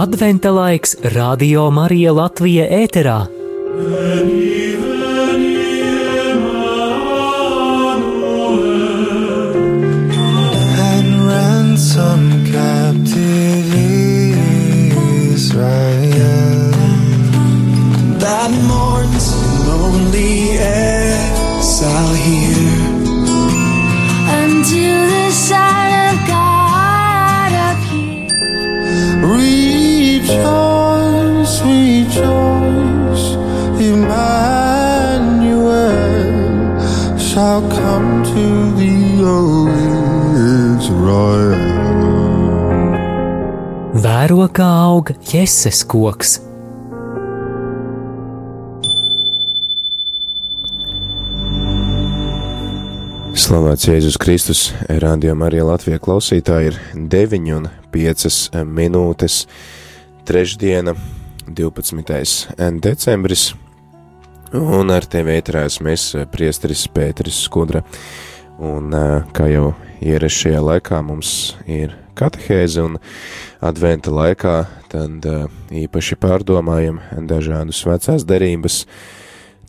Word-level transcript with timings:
Adventa 0.00 0.48
laiks 0.48 0.94
Radio 1.12 1.66
Marija 1.70 2.12
Latvija 2.16 2.64
ēterā. 2.72 3.18
and 3.80 4.59
Vēro 44.30 44.44
kā 44.54 44.62
aug 44.62 45.08
jēzus 45.26 45.80
koks. 45.90 46.36
Slavēts 53.34 53.88
Jēzus 53.88 54.20
Kristus, 54.22 54.62
rādījumā 54.86 55.48
arī 55.48 55.64
Latvijas 55.66 56.04
klausītāji 56.06 56.70
ir 56.70 56.78
9,5 57.10 58.62
minūtes, 58.70 59.40
trešdiena, 60.30 60.94
12. 61.50 62.70
decembris, 62.86 63.48
un 64.54 64.94
ar 64.94 65.10
tevi 65.10 65.40
ēterās 65.40 65.82
mēs 65.82 66.12
priesteris 66.30 66.86
Pēteris 66.86 67.42
Skudra, 67.50 67.82
un 68.62 68.94
kā 69.34 69.50
jau 69.50 69.72
ierasts 70.00 70.42
šajā 70.44 70.60
laikā 70.64 71.00
mums 71.04 71.32
ir 71.68 71.94
katehēze, 72.18 72.82
un 72.82 72.98
adventa 73.64 74.12
laikā 74.12 74.56
tad 74.92 75.26
īpaši 75.70 76.18
pārdomājam 76.20 77.00
dažādus 77.30 77.84
vecās 77.86 78.26
derības, 78.28 78.84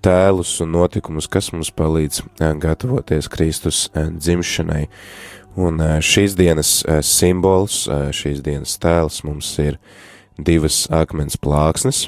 tēlus 0.02 0.56
un 0.64 0.73
notikumus, 0.76 1.30
kas 1.30 1.52
mums 1.54 1.72
palīdz 1.78 2.22
eh, 2.23 2.54
gatavoties 2.62 3.30
Kristus 3.32 3.86
eh, 3.94 4.10
dzimšanai. 4.12 4.88
Un 5.62 5.82
eh, 5.84 5.98
šīs 6.02 6.36
dienas 6.40 6.80
simbols, 7.06 7.84
šīs 8.16 8.42
dienas 8.45 8.78
tēls 8.82 9.22
mums 9.28 9.52
ir 9.62 9.78
divas 10.42 10.86
akmens 10.94 11.38
plāksnes. 11.38 12.08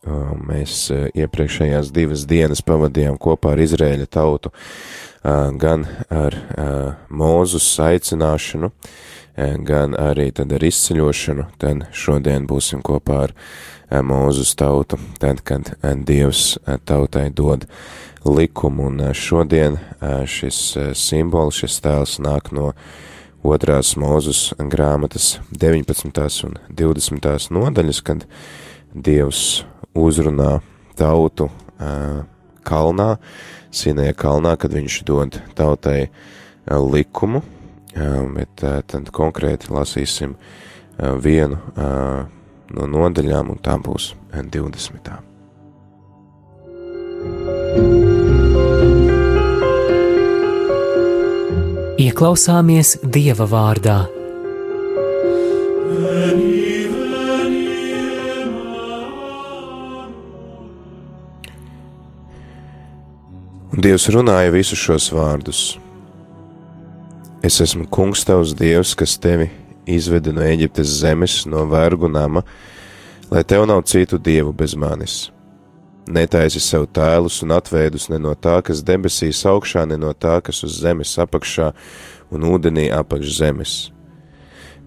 Mēs 0.00 0.86
iepriekšējās 1.12 1.90
divas 1.92 2.24
dienas 2.24 2.62
pavadījām 2.64 3.18
kopā 3.20 3.52
ar 3.52 3.60
Izrēļa 3.60 4.06
tautu, 4.08 4.48
gan 5.60 5.84
ar 6.08 6.36
Mūzus 7.12 7.66
aicināšanu, 7.84 8.70
gan 9.68 9.96
arī 10.00 10.30
tad 10.32 10.54
ar 10.56 10.64
izceļošanu, 10.64 11.44
tad 11.60 11.84
šodien 11.92 12.48
būsim 12.48 12.80
kopā 12.80 13.18
ar 13.26 13.34
Mūzus 14.06 14.54
tautu, 14.56 14.96
tad, 15.20 15.42
kad 15.44 15.68
Dievs 16.08 16.56
tautai 16.88 17.28
dod 17.28 17.66
likumu, 18.24 18.88
un 18.88 19.12
šodien 19.12 19.76
šis 20.24 20.62
simbols, 20.96 21.60
šis 21.60 21.76
tēls 21.84 22.16
nāk 22.24 22.54
no 22.56 22.70
otrās 23.44 23.92
Mūzus 24.00 24.54
grāmatas 24.56 25.34
19. 25.52 26.48
un 26.48 26.56
20. 26.72 27.50
nodaļas, 27.52 28.00
kad 28.00 28.24
Dievs 28.96 29.66
uzrunā 29.94 30.60
tautu 30.98 31.48
kalnā, 32.66 33.14
Sinēja 33.70 34.16
kalnā, 34.18 34.56
kad 34.58 34.74
viņš 34.74 34.94
dod 35.06 35.36
tautai 35.54 36.10
likumu, 36.66 37.42
bet 38.34 38.64
tad 38.90 39.10
konkrēti 39.14 39.70
lasīsim 39.70 40.34
vienu 41.22 41.58
no 42.70 42.90
nodaļām, 42.98 43.54
un 43.54 43.62
tā 43.62 43.78
būs 43.78 44.12
20. 44.34 45.12
Ieklausāmies 52.00 52.96
Dieva 53.04 53.46
vārdā. 53.46 54.00
Un 63.70 63.84
Dievs 63.84 64.08
runāja 64.10 64.50
visus 64.50 64.80
šos 64.82 65.04
vārdus. 65.14 65.58
Es 67.46 67.60
esmu 67.62 67.84
kungs 67.86 68.24
tavs 68.26 68.50
dievs, 68.58 68.96
kas 68.98 69.14
tevi 69.22 69.46
izveda 69.86 70.32
no 70.34 70.42
Eģiptes 70.42 70.90
zemes, 71.04 71.44
no 71.46 71.62
vergu 71.70 72.10
nama, 72.10 72.42
lai 73.30 73.44
tev 73.46 73.68
nav 73.70 73.84
citu 73.86 74.18
dievu 74.18 74.50
bez 74.50 74.74
manis. 74.74 75.14
Netaisi 76.10 76.58
sev 76.58 76.88
tēlus 76.90 77.38
un 77.46 77.54
atveidus 77.54 78.08
ne 78.10 78.18
no 78.18 78.34
tā, 78.34 78.56
kas 78.66 78.82
debesīs 78.82 79.44
augšā, 79.46 79.86
ne 79.86 80.00
no 80.02 80.10
tā, 80.18 80.40
kas 80.42 80.64
uz 80.66 80.80
zemes 80.82 81.14
apakšā 81.22 81.70
un 82.34 82.50
ūdenī 82.50 82.88
apakš 82.90 83.38
zemes. 83.38 83.78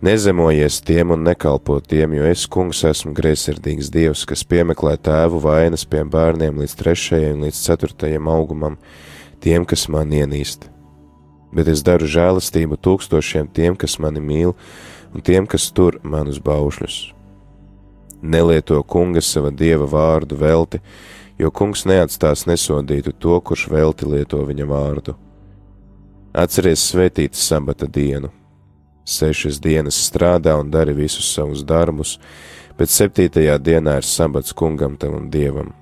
Nezemojies 0.03 0.81
tiem 0.81 1.13
un 1.15 1.21
nekalpo 1.23 1.77
tiem, 1.79 2.11
jo 2.17 2.25
es, 2.27 2.41
kungs, 2.51 2.81
esmu 2.83 3.13
greizsirdīgs 3.15 3.87
dievs, 3.87 4.25
kas 4.27 4.41
piemeklē 4.43 4.97
tēvu 4.99 5.39
vainas 5.45 5.85
pie 5.87 6.01
bērniem 6.03 6.59
līdz 6.59 6.73
trešajam 6.81 7.37
un 7.37 7.45
līdz 7.45 7.61
ceturtajam 7.69 8.27
augumam, 8.27 8.75
tiem, 9.39 9.63
kas 9.63 9.85
man 9.87 10.11
ienīst. 10.11 10.67
Bet 11.55 11.71
es 11.71 11.85
daru 11.87 12.11
žēlastību 12.17 12.81
tūkstošiem 12.83 13.47
tiem, 13.55 13.79
kas 13.79 13.95
mani 14.03 14.19
mīl, 14.19 14.51
un 15.15 15.23
tiem, 15.23 15.47
kas 15.47 15.69
tur 15.71 16.01
manus 16.03 16.43
baušļus. 16.43 16.99
Nelieto 18.19 18.83
kunga 18.83 19.23
sava 19.23 19.55
dieva 19.55 19.87
vārdu 19.87 20.35
velti, 20.43 20.83
jo 21.39 21.47
kungs 21.47 21.87
neatstās 21.87 22.43
nesodītu 22.51 23.15
to, 23.15 23.39
kurš 23.39 23.69
velti 23.71 24.11
lieto 24.17 24.43
viņa 24.51 24.67
vārdu. 24.67 25.15
Atceries 26.35 26.89
svētīt 26.91 27.39
sabata 27.39 27.87
dienu. 27.87 28.35
Sešas 29.03 29.59
dienas 29.59 29.97
strādā 29.99 30.55
un 30.55 30.69
dari 30.71 30.93
visus 30.95 31.27
savus 31.35 31.63
darbus, 31.67 32.17
bet 32.79 32.91
septītajā 32.91 33.57
dienā 33.59 33.97
ir 33.99 34.07
sabats 34.07 34.55
kungam 34.55 34.95
tavam 34.97 35.29
dievam. 35.31 35.73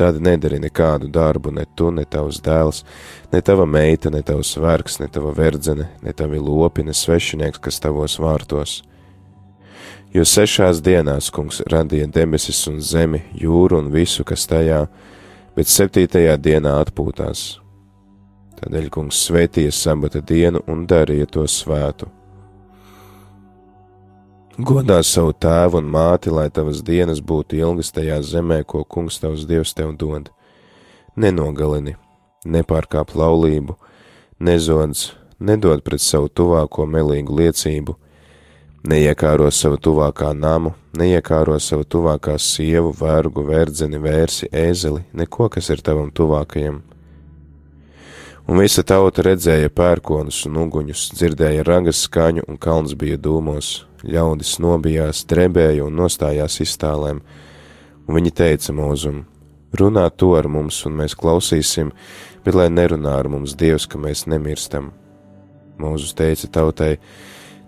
Tad 0.00 0.16
nedari 0.24 0.56
nekādu 0.62 1.10
darbu, 1.12 1.52
ne 1.52 1.66
tu, 1.76 1.90
ne 1.92 2.06
tavs 2.08 2.38
dēls, 2.40 2.84
ne 3.32 3.42
tava 3.44 3.66
meita, 3.68 4.08
ne 4.08 4.22
tavs 4.24 4.54
vergs, 4.56 4.96
ne 5.02 5.08
tava 5.12 5.34
verdzene, 5.36 5.90
ne 6.00 6.12
tavi 6.16 6.40
lopi, 6.40 6.86
ne 6.86 6.94
svešinieks, 6.96 7.60
kas 7.60 7.80
tavos 7.84 8.16
vārtos. 8.16 8.78
Jo 10.14 10.24
sešās 10.24 10.80
dienās 10.82 11.28
kungs 11.30 11.60
radīja 11.70 12.08
debesis 12.08 12.62
un 12.70 12.80
zemi, 12.80 13.20
jūru 13.36 13.82
un 13.82 13.90
visu, 13.92 14.24
kas 14.24 14.46
tajā, 14.48 14.86
bet 15.54 15.68
septītajā 15.68 16.38
dienā 16.40 16.78
atpūtās. 16.86 17.60
Tādēļ 18.60 18.88
kungs 18.96 19.20
svētīja 19.28 19.76
sabata 19.76 20.24
dienu 20.24 20.64
un 20.68 20.86
darīja 20.88 21.28
to 21.36 21.44
svētu. 21.44 22.08
Godā 24.58 24.98
savu 25.06 25.30
tēvu 25.30 25.78
un 25.78 25.86
māti, 25.86 26.30
lai 26.34 26.48
tavas 26.50 26.80
dienas 26.82 27.20
būtu 27.22 27.54
ilgas 27.60 27.92
tajā 27.94 28.18
zemē, 28.26 28.64
ko 28.66 28.82
kungs 28.82 29.20
tavs 29.22 29.44
dievs 29.46 29.70
tev 29.78 29.92
dod. 29.94 30.26
Nenogalini, 31.14 31.94
nepārkāp 32.44 33.14
laulību, 33.14 33.76
nezodz, 34.42 35.12
nedod 35.38 35.84
pret 35.86 36.02
savu 36.02 36.28
tuvāko 36.28 36.82
melīgu 36.82 37.36
liecību, 37.38 37.94
neiekāro 38.90 39.46
savu 39.54 39.78
tuvākā 39.78 40.32
namu, 40.34 40.74
neiekāro 40.98 41.54
savu 41.62 41.86
tuvākā 41.86 42.34
sievu, 42.42 42.90
vergu, 42.98 43.44
verdzeni, 43.46 44.02
vērsi, 44.02 44.50
ēzeli, 44.50 45.04
neko, 45.14 45.46
kas 45.48 45.70
ir 45.70 45.84
tavam 45.86 46.10
tuvākajam. 46.10 46.82
Un 48.50 48.58
visa 48.58 48.82
tauta 48.82 49.22
redzēja 49.22 49.70
pērkonus 49.70 50.42
un 50.48 50.58
uguņus, 50.64 51.12
dzirdēja 51.14 51.62
ragas 51.68 52.02
skaņu, 52.08 52.48
un 52.50 52.58
kalns 52.58 52.96
bija 52.98 53.20
dūmos, 53.20 53.84
ļaudis 54.06 54.58
nobijās, 54.62 55.24
drebēja 55.28 55.84
un 55.86 55.98
nostājās 56.00 56.60
iztālēm, 56.64 57.20
un 58.06 58.16
viņi 58.16 58.32
teica 58.36 58.74
mūzum: 58.76 59.24
Runā 59.76 60.08
to 60.16 60.32
ar 60.34 60.48
mums, 60.50 60.80
un 60.86 60.96
mēs 60.98 61.14
klausīsim, 61.14 61.92
bet 62.44 62.56
lai 62.58 62.68
nerunā 62.72 63.12
ar 63.20 63.28
mums 63.30 63.54
Dievs, 63.54 63.86
ka 63.86 63.98
mēs 63.98 64.26
nemirstam. 64.26 64.90
Mūzus 65.80 66.14
teica 66.18 66.50
tautai: 66.50 66.96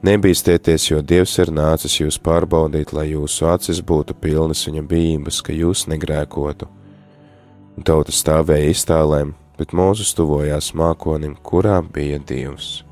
Nebīsties, 0.02 0.88
jo 0.90 0.99
Dievs 0.99 1.37
ir 1.38 1.52
nācis 1.55 2.00
jūs 2.00 2.19
pārbaudīt, 2.19 2.93
lai 2.93 3.12
jūsu 3.12 3.46
acis 3.52 3.79
būtu 3.87 4.17
pilnas 4.19 4.64
viņa 4.67 4.82
bijības, 4.82 5.43
ka 5.46 5.55
jūs 5.55 5.87
negrēkotu. 5.93 6.67
Un 7.76 7.87
tauta 7.87 8.12
stāvēja 8.12 8.73
iztālēm, 8.75 9.37
bet 9.56 9.73
Mūzus 9.73 10.11
tuvojās 10.19 10.73
mākonim, 10.75 11.37
kurā 11.38 11.79
bija 11.87 12.19
Dievs. 12.19 12.82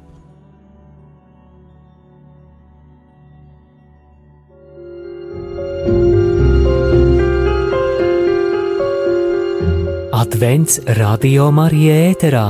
Advents 10.21 10.81
Radio 10.99 11.47
Marija 11.51 11.95
ēterā. 12.11 12.49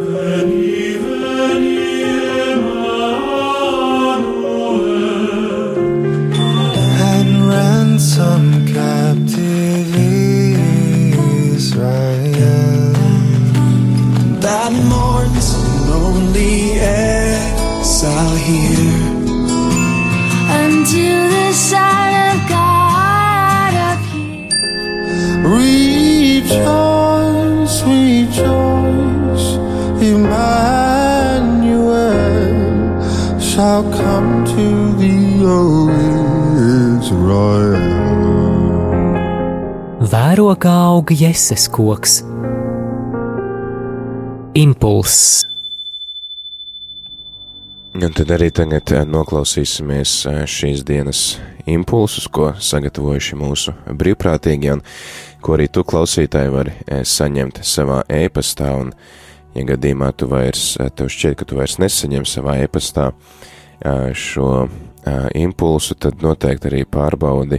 and 0.00 0.69
Vēro 40.30 40.52
kā 40.62 40.70
aug 40.70 41.10
jēzus 41.10 41.64
koks. 41.74 42.12
Impulss. 44.54 45.40
Un 47.98 48.14
tad 48.14 48.30
arī 48.36 48.52
tagad 48.54 48.92
eh, 48.94 49.02
noklausīsimies 49.10 50.12
eh, 50.30 50.38
šīs 50.46 50.84
dienas 50.86 51.24
impulsus, 51.66 52.28
ko 52.30 52.52
sagatavojuši 52.62 53.40
mūsu 53.40 53.74
brīvprātīgie, 53.90 54.76
un 54.76 54.84
ko 55.42 55.56
arī 55.56 55.66
tu 55.66 55.82
klausītāji 55.82 56.54
vari 56.54 56.76
eh, 56.84 57.02
saņemt 57.02 57.58
savā 57.66 58.04
e-pastā. 58.20 58.70
Un, 58.84 58.94
ja 59.58 59.66
gadījumā 59.72 60.12
tu 60.14 60.30
vairs, 60.30 60.76
tev 60.94 61.10
šķiet, 61.10 61.40
ka 61.40 61.48
tu 61.50 61.58
vairs 61.58 61.80
nesaņem 61.82 62.28
savā 62.36 62.60
e-pastā 62.68 63.10
šo 64.14 64.68
impulsu, 65.34 65.96
tad 65.96 66.22
noteikti 66.22 66.68
arī 66.70 66.84
pārbaudi 66.84 67.58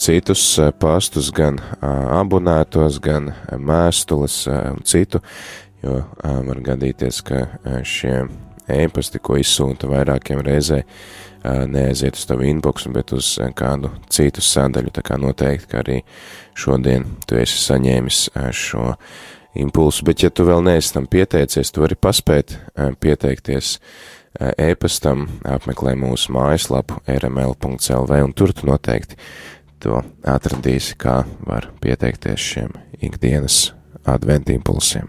citus 0.00 0.42
pastus, 0.82 1.30
gan 1.34 1.60
abonētos, 1.80 2.98
gan 3.02 3.30
mēstules 3.58 4.42
un 4.50 4.80
citu, 4.84 5.22
jo 5.84 6.00
var 6.20 6.62
gadīties, 6.66 7.20
ka 7.26 7.44
šie 7.86 8.24
e-pasti, 8.70 9.20
ko 9.22 9.38
izsūta 9.40 9.90
vairākiem 9.90 10.42
reizē, 10.46 10.82
neaiziet 11.44 12.18
uz 12.18 12.26
tavu 12.28 12.46
inboxu, 12.48 12.92
bet 12.94 13.12
uz 13.16 13.32
kādu 13.56 13.92
citu 14.12 14.44
sadaļu. 14.44 14.92
Tā 14.94 15.04
kā 15.06 15.18
noteikti, 15.20 15.68
ka 15.70 15.82
arī 15.82 16.00
šodien 16.58 17.06
tu 17.26 17.38
esi 17.40 17.60
saņēmis 17.64 18.22
šo 18.56 18.94
impulsu, 19.60 20.04
bet 20.06 20.24
ja 20.24 20.30
tu 20.30 20.46
vēl 20.48 20.62
neesi 20.66 20.94
tam 20.94 21.08
pieteicies, 21.10 21.72
tu 21.72 21.84
vari 21.84 21.98
paspēt 21.98 22.56
pieteikties 23.02 23.78
e-pastam, 24.38 25.26
apmeklē 25.42 25.96
mūsu 25.98 26.34
mājaslapu 26.36 27.00
rml.lv 27.08 28.20
un 28.24 28.36
tur 28.36 28.54
tu 28.54 28.68
noteikti 28.70 29.18
to 29.80 30.02
atradīsi, 30.28 30.98
kā 31.00 31.22
var 31.46 31.70
pieteikties 31.82 32.52
šiem 32.52 32.76
ikdienas 33.00 33.70
adventu 34.04 34.54
impulsiem. 34.54 35.08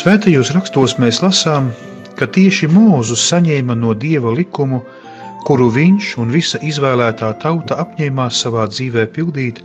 Svētajos 0.00 0.48
rakstos 0.54 0.94
mēs 0.96 1.18
lasām, 1.20 1.66
ka 2.16 2.24
tieši 2.34 2.70
Mūzus 2.72 3.20
saņēma 3.28 3.74
no 3.76 3.90
dieva 3.92 4.30
likumu, 4.32 4.78
kuru 5.44 5.66
viņš 5.74 6.12
un 6.22 6.30
visa 6.32 6.56
izvēlētā 6.64 7.28
tauta 7.42 7.76
apņēmās 7.82 8.38
savā 8.44 8.62
dzīvē 8.70 9.02
pildīt, 9.12 9.58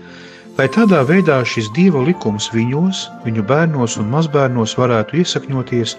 lai 0.57 0.65
tādā 0.75 0.99
veidā 1.07 1.37
šis 1.47 1.69
dieva 1.77 2.01
likums 2.03 2.49
viņos, 2.51 3.05
viņu 3.23 3.45
bērnos 3.47 3.95
un 4.01 4.09
mazbērnos 4.11 4.73
varētu 4.75 5.21
iesakņoties 5.21 5.95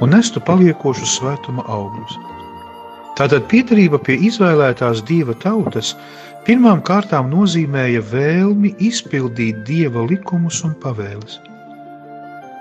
un 0.00 0.14
nestu 0.16 0.40
paliekošus 0.46 1.18
svētuma 1.18 1.66
augļus. 1.76 2.16
Tātad 3.20 3.44
piedarība 3.50 4.00
pie 4.06 4.16
izvēlētās 4.30 5.04
dieva 5.10 5.36
tautas 5.44 5.92
pirmām 6.48 6.80
kārtām 6.80 7.28
nozīmēja 7.34 8.00
vēlmi 8.14 8.72
izpildīt 8.88 9.60
dieva 9.68 10.06
likumus 10.08 10.62
un 10.64 10.72
pavēles. 10.80 11.36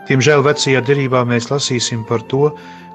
Diemžēl 0.06 0.44
vecajā 0.46 0.82
derībā 0.86 1.24
mēs 1.26 1.50
lasīsim 1.50 2.04
par 2.10 2.22
to, 2.32 2.52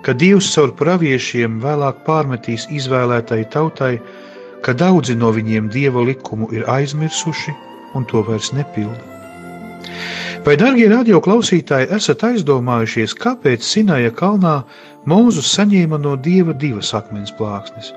ka 0.07 0.15
Dievs 0.15 0.53
caur 0.55 0.71
praviešiem 0.79 1.59
vēlāk 1.63 2.05
pārmetīs 2.07 2.69
izvēlētai 2.71 3.43
tautai, 3.53 3.97
ka 4.65 4.75
daudzi 4.77 5.17
no 5.19 5.33
viņiem 5.35 5.71
dieva 5.75 6.05
likumu 6.07 6.49
ir 6.55 6.69
aizmirsuši 6.71 7.55
un 7.99 8.07
to 8.07 8.23
vairs 8.27 8.53
nepilda. 8.55 9.01
Vai, 10.45 10.55
darbie 10.57 10.87
radioklausītāji, 10.89 11.91
esat 11.97 12.23
aizdomājušies, 12.31 13.17
kāpēc 13.19 13.65
Sinaja 13.67 14.13
kalnā 14.17 14.61
Mūzus 15.11 15.51
saņēma 15.57 15.99
no 16.01 16.15
dieva 16.17 16.55
divas 16.57 16.95
akmens 16.97 17.35
plāksnes? 17.37 17.91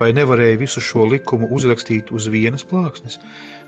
Vai 0.00 0.10
nevarēja 0.16 0.58
visu 0.64 0.82
šo 0.82 1.06
likumu 1.12 1.50
uzrakstīt 1.54 2.10
uz 2.14 2.26
vienas 2.32 2.66
plāksnes, 2.66 3.20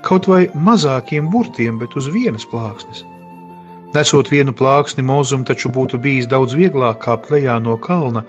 kaut 0.03 0.27
vai 0.31 0.47
mazākiem 0.67 1.31
burtiem, 1.31 1.79
bet 1.79 1.95
uz 1.99 2.11
vienas 2.11 2.45
plāksnes? 2.51 3.05
Nesot 3.89 4.27
vienu 4.29 4.53
plāksni 4.53 5.01
mūzum, 5.01 5.41
taču 5.45 5.71
būtu 5.73 5.97
bijis 6.01 6.27
daudz 6.29 6.53
vieglāk 6.53 6.99
kāpt 7.05 7.31
lejā 7.33 7.55
no 7.63 7.73
kalna. 7.81 8.21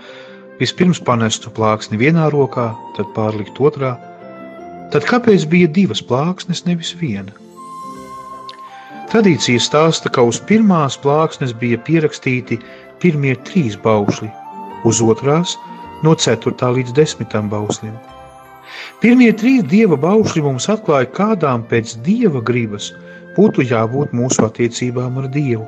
Vispirms 0.60 1.00
panestu 1.04 1.52
plāksni 1.52 2.00
vienā 2.00 2.30
rokā, 2.32 2.70
tad 2.96 3.10
pārlikt 3.16 3.60
otrā. 3.60 3.94
Tad 4.92 5.04
kāpēc 5.08 5.44
bija 5.52 5.68
divas 5.68 6.00
plāksnes, 6.00 6.64
nevis 6.64 6.94
viena? 6.96 7.36
Tradīcija 9.12 9.60
stāsta, 9.60 10.08
ka 10.08 10.24
uz 10.24 10.40
pirmās 10.48 10.96
plāksnes 11.02 11.52
bija 11.60 11.80
pierakstīti 11.84 12.60
pirmie 13.02 13.34
trīs 13.48 13.76
baušļi, 13.84 14.30
uz 14.88 15.02
otrās 15.04 15.56
no 16.06 16.16
4. 16.16 16.56
līdz 16.78 16.96
10. 16.96 17.36
bauslim. 17.52 17.92
Pirmie 19.04 19.32
trīs 19.36 19.64
dieva 19.68 19.98
baušļi 20.00 20.44
mums 20.46 20.70
atklāja, 20.72 21.10
kādām 21.16 21.66
pēc 21.68 21.98
dieva 22.06 22.40
gribas 22.40 22.92
būtu 23.36 23.66
jābūt 23.70 24.16
mūsu 24.16 24.46
attiecībām 24.46 25.20
ar 25.22 25.28
Dievu. 25.34 25.66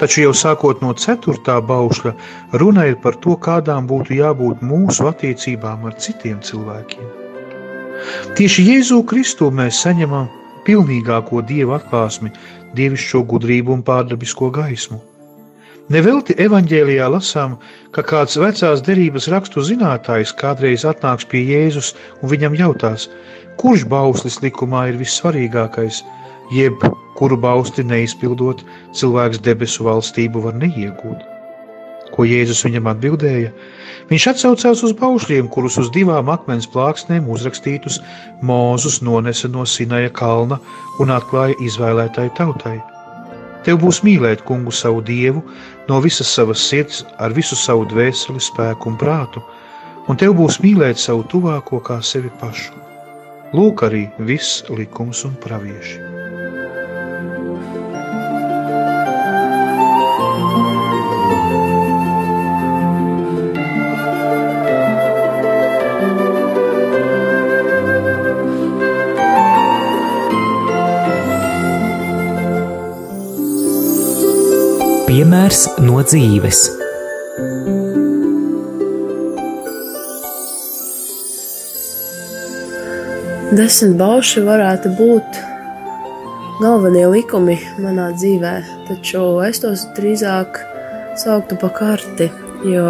Taču 0.00 0.24
jau 0.24 0.32
sākot 0.34 0.80
no 0.82 0.94
4. 0.98 1.58
baušļa, 1.68 2.12
runa 2.58 2.86
ir 2.90 2.96
par 3.04 3.18
to, 3.22 3.36
kādām 3.38 3.86
būtu 3.90 4.16
jābūt 4.18 4.64
mūsu 4.66 5.06
attiecībām 5.10 5.84
ar 5.86 5.98
citiem 6.00 6.40
cilvēkiem. 6.42 7.10
Tieši 8.38 8.64
Jēzu 8.66 9.02
Kristu 9.06 9.50
mēs 9.54 9.78
saņemam 9.84 10.26
pilnīgāko 10.66 11.42
dieva 11.46 11.78
atklāsmi, 11.78 12.32
dievišķo 12.78 13.22
gudrību 13.30 13.76
un 13.76 13.84
pārdabisko 13.86 14.50
gaismu. 14.54 14.98
Nevelti 15.92 16.34
evanģēlijā 16.40 17.08
lasām, 17.10 17.56
ka 17.94 18.04
kāds 18.06 18.38
vecās 18.40 18.82
derības 18.86 19.26
rakstu 19.32 19.64
zinātājs 19.66 20.32
kādreiz 20.38 20.86
atnāks 20.88 21.26
pie 21.28 21.42
Jēzus 21.48 21.92
un 22.22 22.30
viņam 22.32 22.56
jautās, 22.58 23.08
kurš 23.60 23.84
bauslis 23.90 24.38
likumā 24.44 24.86
ir 24.92 25.00
vissvarīgākais, 25.02 26.00
jeb 26.50 26.82
kuru 27.18 27.36
bausti 27.38 27.84
neizpildot, 27.86 28.64
cilvēks 28.98 29.42
debesu 29.46 29.86
valstību 29.86 30.42
var 30.46 30.56
neiegūt. 30.58 31.28
Ko 32.12 32.26
Jēzus 32.28 32.60
viņam 32.66 32.90
atbildēja? 32.92 33.52
Viņš 34.10 34.26
atsaucās 34.32 34.82
uz 34.84 34.92
baušļiem, 34.98 35.48
kurus 35.52 35.78
uz 35.80 35.88
divām 35.94 36.28
akmens 36.32 36.68
plāksnēm 36.68 37.30
uzrakstītus 37.32 38.00
Mūzus 38.44 39.00
nonesa 39.06 39.48
no 39.48 39.64
Sinaja 39.64 40.10
kalna 40.12 40.58
un 41.00 41.14
atklāja 41.14 41.56
izvēlētai 41.64 42.28
tautai. 42.36 42.76
Tev 43.64 43.78
būs 43.84 44.02
mīlēt 44.02 44.42
kungu 44.44 44.74
savu 44.74 45.00
dievu 45.06 45.40
no 45.88 46.00
visas 46.04 46.28
savas 46.34 46.64
sirds, 46.68 47.04
ar 47.22 47.32
visu 47.32 47.56
savu 47.56 47.86
dvēseli, 47.88 48.42
spēku 48.42 48.90
un 48.90 48.98
prātu, 49.00 49.42
un 50.10 50.18
tev 50.18 50.34
būs 50.40 50.58
mīlēt 50.64 51.00
savu 51.00 51.24
tuvāko 51.30 51.80
kā 51.86 52.02
sevi 52.02 52.32
pašu. 52.42 52.74
Lūk 53.56 53.86
arī 53.86 54.08
viss 54.18 54.64
likums 54.72 55.22
un 55.28 55.38
pravieši. 55.44 56.11
Piemērs 75.12 75.66
no 75.84 76.00
dzīves. 76.06 76.62
Desmit 83.52 83.98
balsi 84.00 84.40
varētu 84.46 84.94
būt 84.96 85.42
galvenie 86.60 87.06
likumi 87.08 87.56
manā 87.80 88.10
dzīvē, 88.16 88.52
taču 88.88 89.22
es 89.46 89.62
tos 89.62 89.86
drīzāk 89.96 90.60
sauktu 91.20 91.56
pa 91.60 91.70
karti, 91.72 92.28
jo 92.68 92.86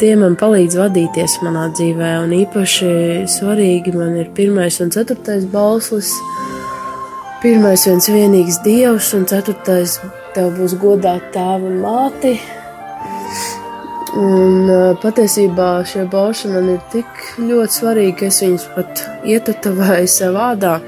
tie 0.00 0.14
man 0.20 0.36
palīdz 0.40 0.78
vadīties 0.80 1.38
manā 1.44 1.66
dzīvē. 1.76 2.12
Un 2.24 2.34
īpaši 2.36 2.90
svarīgi 3.32 3.94
man 3.96 4.16
ir 4.22 4.32
pirmais 4.36 4.80
un 4.84 4.92
ceturtais 4.94 5.44
bauslis. 5.52 6.12
Pirmais 7.42 7.84
viens 7.84 8.08
vienīgs 8.08 8.62
dievs, 8.64 9.12
un 9.16 9.26
ceturtais 9.28 9.98
tev 10.34 10.54
būs 10.56 10.76
godā 10.80 11.18
tēva 11.34 11.68
un 11.68 11.80
māti. 11.84 12.36
Un 14.16 14.70
patiesībā 15.02 15.82
šie 15.84 16.06
bauši 16.08 16.48
man 16.48 16.70
ir 16.72 16.84
tik 16.92 17.24
ļoti 17.36 17.80
svarīgi, 17.82 18.14
ka 18.16 18.30
es 18.30 18.40
viņus 18.40 18.68
pat 18.72 19.02
ietatovēju 19.28 20.08
sev 20.08 20.38
vārdā. 20.38 20.78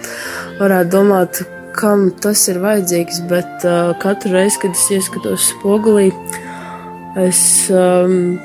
Varētu 0.58 0.90
domāt, 0.90 1.40
kam 1.78 2.08
tas 2.22 2.40
ir 2.50 2.58
vajadzīgs, 2.62 3.20
bet 3.30 3.66
uh, 3.66 3.92
katru 4.02 4.32
reizi, 4.34 4.58
kad 4.64 4.74
es 4.74 4.86
ieskatos 4.96 5.52
spogulī, 5.52 6.08
es 7.22 7.40
um, 7.70 8.38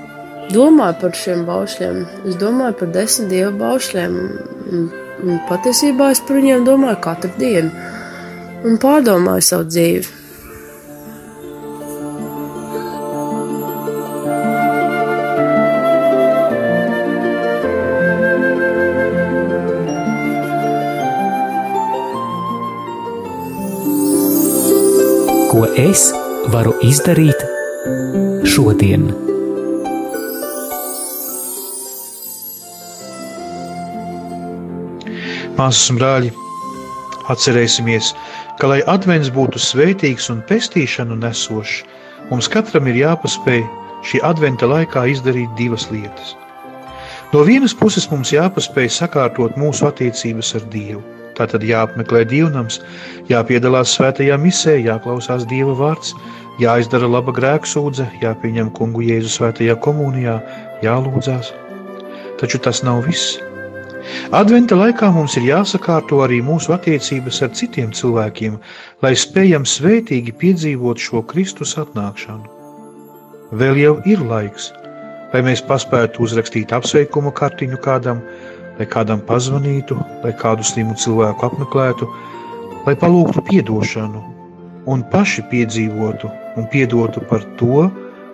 domāju 0.53 0.99
par 1.01 1.17
šiem 1.17 1.41
baušļiem. 1.47 2.01
Es 2.29 2.37
domāju 2.41 2.77
par 2.83 2.91
desmit 2.93 3.31
dievu 3.33 3.55
baušļiem. 3.61 4.17
Un, 4.73 4.89
un 5.23 5.41
patiesībā 5.49 6.11
es 6.13 6.21
par 6.27 6.37
viņiem 6.37 6.67
domāju 6.69 7.01
katru 7.03 7.33
dienu 7.39 7.73
un 8.63 8.77
pārdomāju 8.81 9.49
savu 9.49 9.67
dzīvi. 9.71 10.22
Es 25.79 26.11
varu 26.53 26.73
izdarīt 26.85 27.39
šodien? 28.45 29.07
Māsas 35.57 35.89
un 35.89 35.97
brāļi, 35.97 36.29
atcerēsimies, 37.33 38.11
ka, 38.61 38.69
lai 38.69 38.81
advents 38.89 39.31
būtu 39.33 39.61
svētīgs 39.61 40.29
un 40.33 40.43
pestīšanu 40.49 41.17
nesošs, 41.23 41.81
mums 42.29 42.49
katram 42.53 42.89
ir 42.91 43.01
jāpaspēj 43.01 43.65
šī 44.05 44.21
adventa 44.29 44.69
laikā 44.69 45.07
izdarīt 45.09 45.57
divas 45.57 45.89
lietas. 45.89 46.35
No 47.33 47.41
vienas 47.47 47.73
puses 47.73 48.05
mums 48.11 48.33
jāpaspēj 48.35 48.91
sakārtot 48.93 49.57
mūsu 49.57 49.89
attiecības 49.89 50.53
ar 50.59 50.69
Dievu. 50.69 51.01
Tātad 51.37 51.63
jāapmeklē 51.65 52.23
dievnams, 52.29 52.79
jāpiedalās 53.31 53.95
svētajā 53.97 54.37
misē, 54.41 54.75
jāklausās 54.85 55.47
Dieva 55.49 55.73
vārds, 55.79 56.13
jāizdara 56.61 57.09
laba 57.09 57.33
grēksūdze, 57.33 58.05
jāpieņem 58.21 58.69
kungu 58.77 59.01
Jēzu 59.05 59.31
svētajā 59.37 59.79
komunijā, 59.81 60.37
jālūdzās. 60.85 61.49
Taču 62.41 62.61
tas 62.61 62.83
nav 62.85 63.01
viss. 63.07 63.39
Adventa 64.35 64.75
laikā 64.75 65.09
mums 65.15 65.37
ir 65.39 65.45
jāsakārto 65.47 66.19
arī 66.25 66.41
mūsu 66.43 66.73
attiecības 66.75 67.39
ar 67.45 67.53
citiem 67.55 67.93
cilvēkiem, 67.95 68.57
lai 69.05 69.13
spējam 69.15 69.65
svētīgi 69.69 70.35
piedzīvot 70.41 70.99
šo 70.99 71.23
Kristus 71.29 71.77
atnākšanu. 71.79 72.49
Vēl 73.61 73.79
jau 73.79 73.93
ir 74.09 74.23
laiks, 74.27 74.71
lai 75.33 75.43
mēs 75.45 75.63
paspētu 75.65 76.25
uzrakstīt 76.25 76.73
apsveikuma 76.75 77.31
kartiņu 77.37 77.79
kādam, 77.85 78.19
lai 78.79 78.87
kādam 78.89 79.21
pazvanītu, 79.27 79.97
lai 80.23 80.33
kādu 80.39 80.65
slimu 80.65 80.95
cilvēku 80.99 81.47
apmeklētu, 81.49 82.09
lai 82.87 82.95
palūgtu 82.99 83.43
piedošanu 83.49 84.23
un 84.89 85.05
paši 85.13 85.45
piedzīvotu 85.51 86.31
un 86.57 86.67
piedotu 86.73 87.23
par 87.29 87.45
to, 87.59 87.87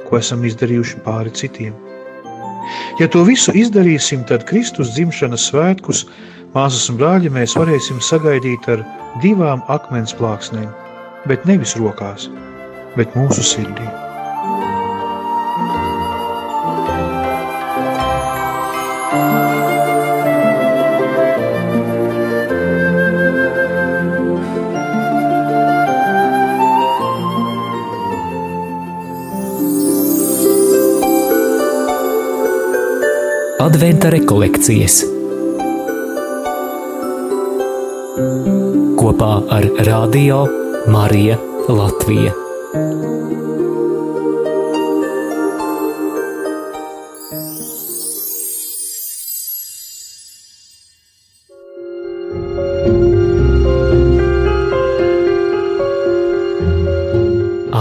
ko 0.07 0.17
esam 0.17 0.45
izdarījuši 0.47 1.03
pāri 1.05 1.33
citiem. 1.35 1.75
Ja 2.99 3.07
to 3.11 3.23
visu 3.27 3.53
izdarīsim, 3.55 4.25
tad 4.29 4.45
Kristus 4.49 4.93
dzimšanas 4.95 5.47
svētkus, 5.51 6.03
māsas 6.55 6.89
un 6.91 6.99
brāļi, 6.99 7.31
mēs 7.33 7.55
varēsim 7.57 8.01
sagaidīt 8.03 8.67
ar 8.73 8.83
divām 9.23 9.63
akmens 9.71 10.15
plāksnēm, 10.17 10.69
bet 11.29 11.47
nevis 11.49 11.77
rokās, 11.79 12.29
bet 12.97 13.15
mūsu 13.17 13.45
sirdī. 13.45 13.89
Adventa 33.69 34.09
rekolekcijas 34.09 34.95
kopā 38.97 39.29
ar 39.53 39.67
Radio 39.85 40.39
Mariju 40.89 41.37
Latviju. 41.69 42.33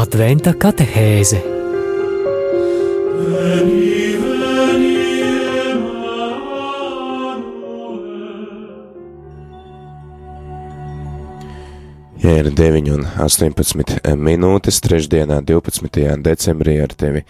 Adventa 0.05 0.53
katehēze 0.53 1.58
ir 12.29 12.51
9 12.53 12.91
un 12.93 13.07
18 13.25 14.17
minūtes, 14.19 14.81
trešdienā, 14.85 15.39
12. 15.47 16.17
decembrī 16.25 16.75
ar 16.83 16.93
tevi 16.93 17.23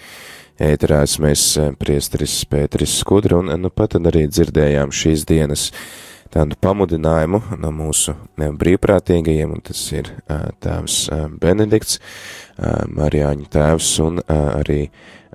ēterās 0.58 1.18
mēs 1.22 1.44
priesteris 1.78 2.40
Pēteris 2.50 2.96
Skudra 3.00 3.38
un 3.38 3.52
nu 3.62 3.70
pat 3.70 3.94
arī 3.98 4.26
dzirdējām 4.26 4.90
šīs 4.94 5.26
dienas 5.28 5.68
tādu 6.34 6.56
pamudinājumu 6.60 7.40
no 7.60 7.70
mūsu 7.74 8.14
brīvprātīgajiem, 8.38 9.54
un 9.56 9.62
tas 9.64 9.80
ir 9.94 10.10
tēvs 10.64 10.98
Benedikts, 11.40 11.98
ā, 11.98 12.82
Marijāņa 12.92 13.48
tēvs 13.54 13.94
un 14.04 14.20
arī 14.28 14.88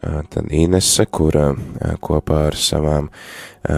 tad 0.04 0.52
Inese, 0.52 1.06
kura 1.08 1.54
kopā 2.04 2.48
ar 2.50 2.58
savām 2.60 3.10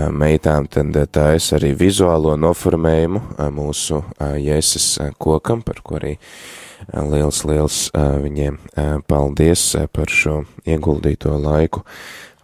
meitām 0.09 0.65
tad 0.71 0.97
taisa 1.13 1.59
arī 1.59 1.75
vizuālo 1.77 2.33
noformējumu 2.41 3.21
mūsu 3.53 4.01
ā, 4.17 4.31
kokam, 5.21 5.61
par 5.61 5.83
ko 5.85 5.99
arī 5.99 6.15
liels, 6.95 7.43
liels 7.45 7.77
viņiem 7.93 8.57
paldies 9.07 9.67
par 9.93 10.09
šo 10.09 10.41
ieguldīto 10.65 11.37
laiku 11.41 11.85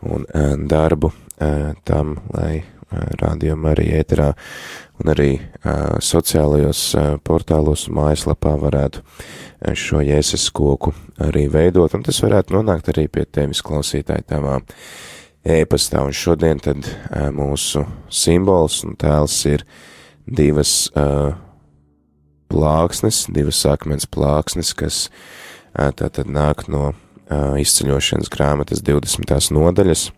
un 0.05 0.29
darbu 0.69 1.11
tam, 1.85 2.15
lai 2.33 2.61
rādījuma 3.21 3.71
arī 3.73 3.87
ēterā 3.99 4.31
un 5.01 5.11
arī 5.13 5.29
sociālajos 6.03 6.81
portālos 7.25 7.87
mājaslapā 7.93 8.53
varētu 8.61 9.03
šo 9.77 10.01
jēzus 10.05 10.49
koku 10.53 10.93
arī 11.21 11.47
veidot, 11.53 11.93
un 11.95 12.03
tas 12.05 12.21
varētu 12.23 12.55
nonākt 12.57 12.91
arī 12.93 13.07
pie 13.07 13.25
tevis 13.25 13.61
klausītāji 13.65 14.27
tavā 14.29 14.59
ēpastā, 15.41 16.03
un 16.05 16.13
šodien 16.13 16.61
tad 16.61 16.85
mūsu 17.33 17.85
simbols 18.13 18.83
un 18.85 18.97
tēls 18.99 19.37
ir 19.49 19.65
divas 20.25 20.89
plāksnes, 22.51 23.25
divas 23.33 23.61
akmens 23.69 24.05
plāksnes, 24.09 24.73
kas 24.77 25.05
tātad 25.73 26.27
nāk 26.29 26.67
no 26.69 26.91
izceļošanas 27.31 28.29
grāmatas 28.33 28.81
20. 28.83 29.53
nodaļas, 29.55 30.09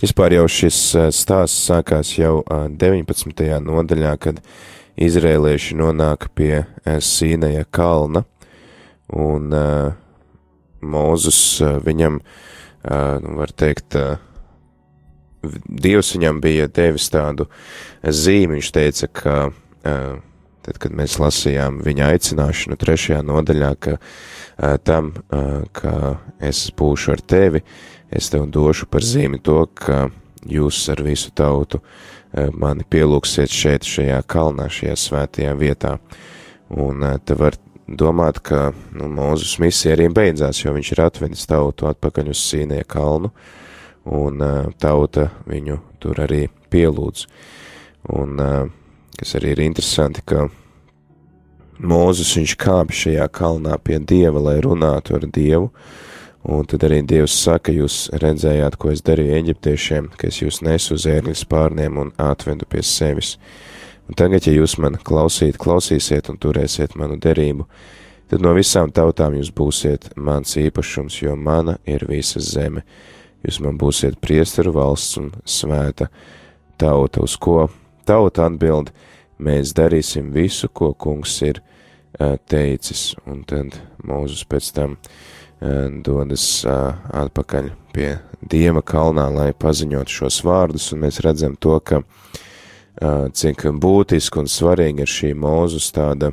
Vispār 0.00 0.34
jau 0.38 0.46
šis 0.50 0.78
stāsts 1.14 1.66
sākās 1.68 2.14
jau 2.16 2.40
19. 2.48 3.44
nodaļā, 3.64 4.14
kad 4.20 4.40
izrēlieši 5.00 5.76
nonāk 5.80 6.28
pie 6.36 6.64
Sīnaja 6.84 7.66
kalna, 7.72 8.24
un 9.12 9.52
Mūzus 10.80 11.40
viņam, 11.84 12.20
nu, 13.24 13.36
var 13.40 13.52
teikt, 13.52 13.96
Dievs 15.40 16.14
viņam 16.16 16.40
bija 16.44 16.68
devis 16.68 17.08
tādu 17.12 17.46
zīmi, 18.04 18.58
viņš 18.58 18.72
teica, 18.76 19.08
ka 19.08 19.36
tad, 20.70 20.78
kad 20.78 20.94
mēs 20.94 21.18
lasījām 21.18 21.80
viņa 21.82 22.12
aicināšanu 22.14 22.78
trešajā 22.78 23.20
nodaļā, 23.26 23.70
ka 23.82 23.96
uh, 23.98 24.76
tam, 24.86 25.12
uh, 25.34 25.64
ka 25.74 26.16
es 26.38 26.68
būšu 26.76 27.16
ar 27.16 27.24
tevi, 27.26 27.64
es 28.10 28.30
tev 28.30 28.46
došu 28.54 28.86
par 28.90 29.02
zīmi 29.06 29.42
to, 29.42 29.64
ka 29.74 30.08
jūs 30.46 30.84
ar 30.92 31.02
visu 31.02 31.32
tautu 31.34 31.80
uh, 31.82 32.48
mani 32.54 32.86
pielūksiet 32.86 33.50
šeit, 33.50 33.88
šajā 33.88 34.20
kalnā, 34.30 34.68
šajā 34.70 34.94
svētajā 35.08 35.56
vietā. 35.58 35.96
Un 36.70 37.02
uh, 37.02 37.18
te 37.18 37.34
var 37.34 37.58
domāt, 37.90 38.38
ka 38.46 38.70
nu, 38.94 39.10
Mūzus 39.10 39.58
misija 39.62 39.96
arī 39.96 40.06
beidzās, 40.14 40.62
jo 40.62 40.74
viņš 40.76 40.92
ir 40.94 41.02
atvedis 41.08 41.48
tautu 41.50 41.90
atpakaļ 41.90 42.30
uz 42.30 42.44
Sīnie 42.46 42.84
kalnu, 42.86 43.32
un 44.06 44.38
uh, 44.46 44.70
tauta 44.78 45.32
viņu 45.50 45.80
tur 45.98 46.22
arī 46.22 46.44
pielūdz. 46.70 47.26
Un, 48.14 48.38
uh, 48.38 48.70
kas 49.18 49.34
arī 49.36 49.56
ir 49.56 49.66
interesanti, 49.66 50.22
ka 50.24 50.46
Mūzus 51.80 52.34
viņš 52.36 52.52
kāpj 52.60 52.96
šajā 52.98 53.26
kalnā 53.32 53.78
pie 53.80 53.96
Dieva, 54.04 54.40
lai 54.50 54.58
runātu 54.60 55.14
ar 55.16 55.22
Dievu, 55.24 55.70
un 56.44 56.66
tad 56.68 56.82
arī 56.84 56.98
Dievs 57.08 57.32
saka, 57.40 57.72
jūs 57.72 58.10
redzējāt, 58.20 58.76
ko 58.76 58.90
es 58.92 59.00
darīju 59.06 59.38
eģiptiešiem, 59.38 60.10
ka 60.12 60.28
es 60.28 60.42
jūs 60.42 60.60
nesu 60.66 60.98
uz 60.98 61.06
ērgļu 61.08 61.32
spārniem 61.40 61.96
un 62.02 62.10
atvedu 62.20 62.68
pie 62.68 62.82
sevis. 62.84 63.38
Un 64.08 64.18
tagad, 64.18 64.44
ja 64.44 64.52
jūs 64.52 64.76
man 64.76 64.98
klausīt, 65.00 65.56
klausīsiet 65.56 66.28
un 66.28 66.36
turēsiet 66.42 66.98
manu 67.00 67.16
derību, 67.16 67.64
tad 68.28 68.44
no 68.44 68.52
visām 68.58 68.92
tautām 68.92 69.38
jūs 69.38 69.48
būsiet 69.48 70.10
mans 70.20 70.58
īpašums, 70.60 71.16
jo 71.22 71.32
mana 71.32 71.78
ir 71.88 72.04
visa 72.10 72.44
zeme. 72.44 72.84
Jūs 73.40 73.62
man 73.64 73.80
būsiet 73.80 74.20
priesteru 74.20 74.76
valsts 74.76 75.16
un 75.16 75.32
svēta 75.48 76.10
tauta, 76.76 77.24
uz 77.24 77.40
ko 77.40 77.70
tauta 78.04 78.50
atbild, 78.50 78.92
mēs 79.40 79.72
darīsim 79.72 80.28
visu, 80.36 80.68
ko 80.68 80.92
kungs 80.92 81.40
ir 81.40 81.64
teicis. 82.50 83.14
Un 83.28 83.44
tad 83.48 83.76
Mūzus 84.06 84.46
pēc 84.48 84.72
tam 84.76 84.96
dodas 86.04 86.64
atpakaļ 86.66 87.70
pie 87.92 88.14
Dieva 88.40 88.80
kalnā, 88.80 89.26
lai 89.28 89.50
paziņotu 89.52 90.14
šos 90.22 90.40
vārdus, 90.46 90.86
un 90.94 91.02
mēs 91.04 91.20
redzam 91.20 91.58
to, 91.60 91.76
ka 91.84 92.00
cik 93.36 93.66
būtiski 93.80 94.40
un 94.40 94.48
svarīgi 94.48 95.04
ir 95.04 95.10
šī 95.10 95.34
mūzus 95.36 95.90
tāda 95.92 96.32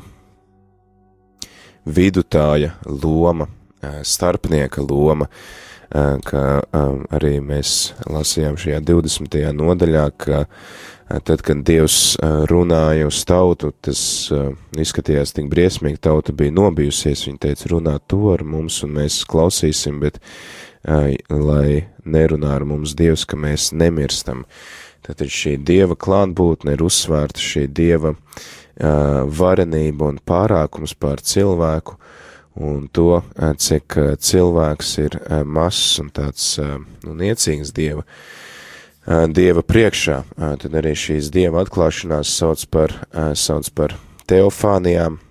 vidutāja 1.87 2.73
loma, 2.87 3.47
starpnieka 3.83 4.83
loma, 4.83 5.27
ka 6.27 6.43
arī 7.15 7.37
mēs 7.43 7.93
lasījām 8.07 8.57
šajā 8.59 8.81
20. 8.83 9.37
nodaļā, 9.55 10.05
ka 10.19 10.45
tad, 11.07 11.41
kad 11.45 11.63
Dievs 11.67 12.17
runāja 12.49 13.07
uz 13.07 13.19
tautu, 13.27 13.71
tas 13.81 14.01
izskatījās 14.77 15.33
tik 15.35 15.49
briesmīgi, 15.51 16.01
tauta 16.03 16.35
bija 16.35 16.55
nobijusies, 16.55 17.25
viņa 17.27 17.43
teica, 17.47 17.69
runā 17.73 17.97
to 18.07 18.33
ar 18.33 18.43
mums 18.47 18.81
un 18.85 18.97
mēs 18.99 19.21
klausīsim, 19.29 20.01
bet 20.03 20.19
lai 21.31 21.87
nerunā 22.05 22.53
ar 22.57 22.67
mums 22.67 22.95
Dievs, 22.97 23.25
ka 23.27 23.39
mēs 23.39 23.71
nemirstam. 23.75 24.45
Tātad 25.07 25.31
šī 25.31 25.55
dieva 25.63 25.95
klātbūtne 25.95 26.75
ir 26.75 26.83
uzsvērta 26.83 27.39
šī 27.39 27.67
dieva 27.71 28.15
varenība 28.77 30.11
un 30.11 30.19
pārākums 30.19 30.93
pār 30.99 31.23
cilvēku, 31.23 31.95
un 32.57 32.87
to, 32.91 33.21
cik 33.37 33.95
cilvēks 34.19 34.91
ir 35.05 35.17
mazs 35.45 35.99
un 36.01 36.09
tāds 36.13 36.55
uh, 36.61 36.77
nu, 37.05 37.13
niecīgs 37.17 37.73
dieva, 37.73 38.03
dieva 39.07 39.63
priekšā. 39.63 40.17
Uh, 40.35 40.55
tad 40.59 40.75
arī 40.79 40.93
šīs 40.97 41.31
dieva 41.33 41.63
atklāšanās 41.63 42.31
sauc 42.39 42.65
par, 42.71 42.93
uh, 43.13 43.31
sauc 43.37 43.69
par 43.75 43.95
teofānijām. 44.27 45.21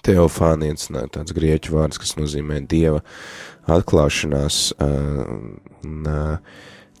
Teofānijas, 0.00 0.88
tāds 1.12 1.34
grieķu 1.36 1.74
vārds, 1.76 1.98
kas 2.00 2.14
nozīmē 2.16 2.62
dieva 2.64 3.02
atklāšanās. 3.68 4.70
Un, 4.80 6.08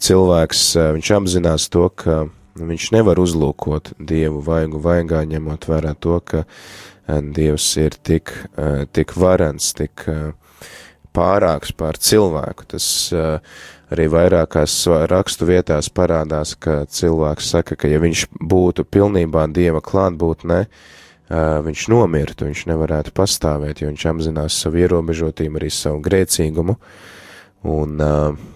cilvēks, 0.04 0.64
viņš 0.98 1.12
apzinās 1.16 1.70
to, 1.72 1.86
ka 1.96 2.18
viņš 2.60 2.90
nevar 2.92 3.20
uzlūkot 3.22 3.94
Dievu 3.96 4.42
vaigu 4.44 4.82
vaigā, 4.84 5.22
ņemot 5.24 5.64
vērā 5.70 5.94
to, 5.96 6.18
ka 6.20 6.44
Dievs 7.08 7.72
ir 7.80 7.96
tik, 8.04 8.34
tik 8.92 9.16
varens, 9.16 9.72
tik 9.80 10.04
pārāks 11.16 11.74
pār 11.76 11.98
cilvēku. 12.00 12.68
Tas 12.74 12.86
arī 13.90 14.06
vairākās 14.12 14.76
rakstu 15.10 15.48
vietās 15.50 15.90
parādās, 15.92 16.54
ka 16.54 16.84
cilvēks 16.86 17.50
saka, 17.56 17.78
ka 17.78 17.90
ja 17.90 18.00
viņš 18.02 18.28
būtu 18.38 18.86
pilnībā 18.86 19.48
Dieva 19.54 19.82
klātbūtnē, 19.84 20.62
viņš 21.66 21.88
nomirtu, 21.90 22.46
viņš 22.48 22.64
nevarētu 22.70 23.14
pastāvēt, 23.14 23.82
jo 23.82 23.90
viņš 23.90 24.06
apzinās 24.12 24.62
savu 24.62 24.82
ierobežotību, 24.82 25.60
arī 25.60 25.68
savu 25.74 26.00
grēcīgumu, 26.06 26.78
un 27.70 28.00
uh, 28.02 28.48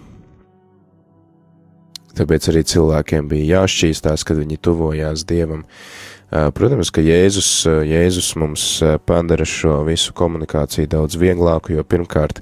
Tāpēc 2.15 2.47
arī 2.51 2.63
cilvēkiem 2.63 3.27
bija 3.27 3.61
jāšķīstās, 3.61 4.23
kad 4.27 4.39
viņi 4.39 4.57
tuvojās 4.63 5.25
Dievam. 5.27 5.65
Protams, 6.29 6.89
ka 6.91 7.03
Jēzus, 7.05 7.49
Jēzus 7.85 8.31
mums 8.41 8.65
padara 9.05 9.45
šo 9.47 9.77
visu 9.87 10.13
komunikāciju 10.17 10.89
daudz 10.89 11.19
vieglāku, 11.21 11.75
jo 11.75 11.85
pirmkārt 11.85 12.41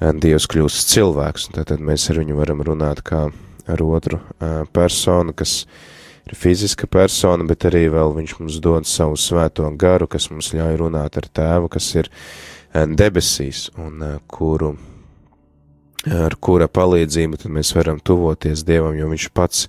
Dievs 0.00 0.48
kļūst 0.48 0.92
cilvēks, 0.94 1.50
un 1.50 1.60
tad 1.68 1.84
mēs 1.84 2.08
ar 2.10 2.22
viņu 2.22 2.38
varam 2.38 2.62
runāt 2.64 3.02
kā 3.04 3.26
ar 3.70 3.82
otru 3.84 4.22
personu, 4.72 5.34
kas 5.36 5.66
ir 6.24 6.36
fiziska 6.38 6.88
persona, 6.88 7.44
bet 7.44 7.68
arī 7.68 7.86
vēl 7.92 8.16
viņš 8.16 8.38
mums 8.40 8.56
dod 8.64 8.88
savu 8.88 9.18
svēto 9.20 9.68
garu, 9.76 10.08
kas 10.08 10.30
mums 10.32 10.54
ļauj 10.56 10.80
runāt 10.80 11.20
ar 11.20 11.28
tēvu, 11.28 11.68
kas 11.76 11.90
ir 12.00 12.08
debesīs, 12.72 13.68
un 13.76 14.00
kuru 14.30 14.74
ar 16.08 16.32
kura 16.40 16.68
palīdzību 16.72 17.42
tad 17.42 17.52
mēs 17.52 17.74
varam 17.76 18.00
tuvoties 18.00 18.64
Dievam, 18.64 18.96
jo 18.96 19.10
Viņš 19.10 19.26
pats 19.36 19.66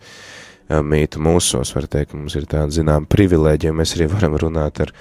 mītu 0.79 1.19
mūsos, 1.23 1.73
var 1.75 1.87
teikt, 1.91 2.15
mums 2.15 2.35
ir 2.39 2.47
tāda, 2.49 2.71
zinām, 2.71 3.07
privilēģija, 3.11 3.73
mēs 3.75 3.95
arī 3.97 4.07
varam 4.11 4.37
runāt 4.39 4.81
ar 4.85 4.93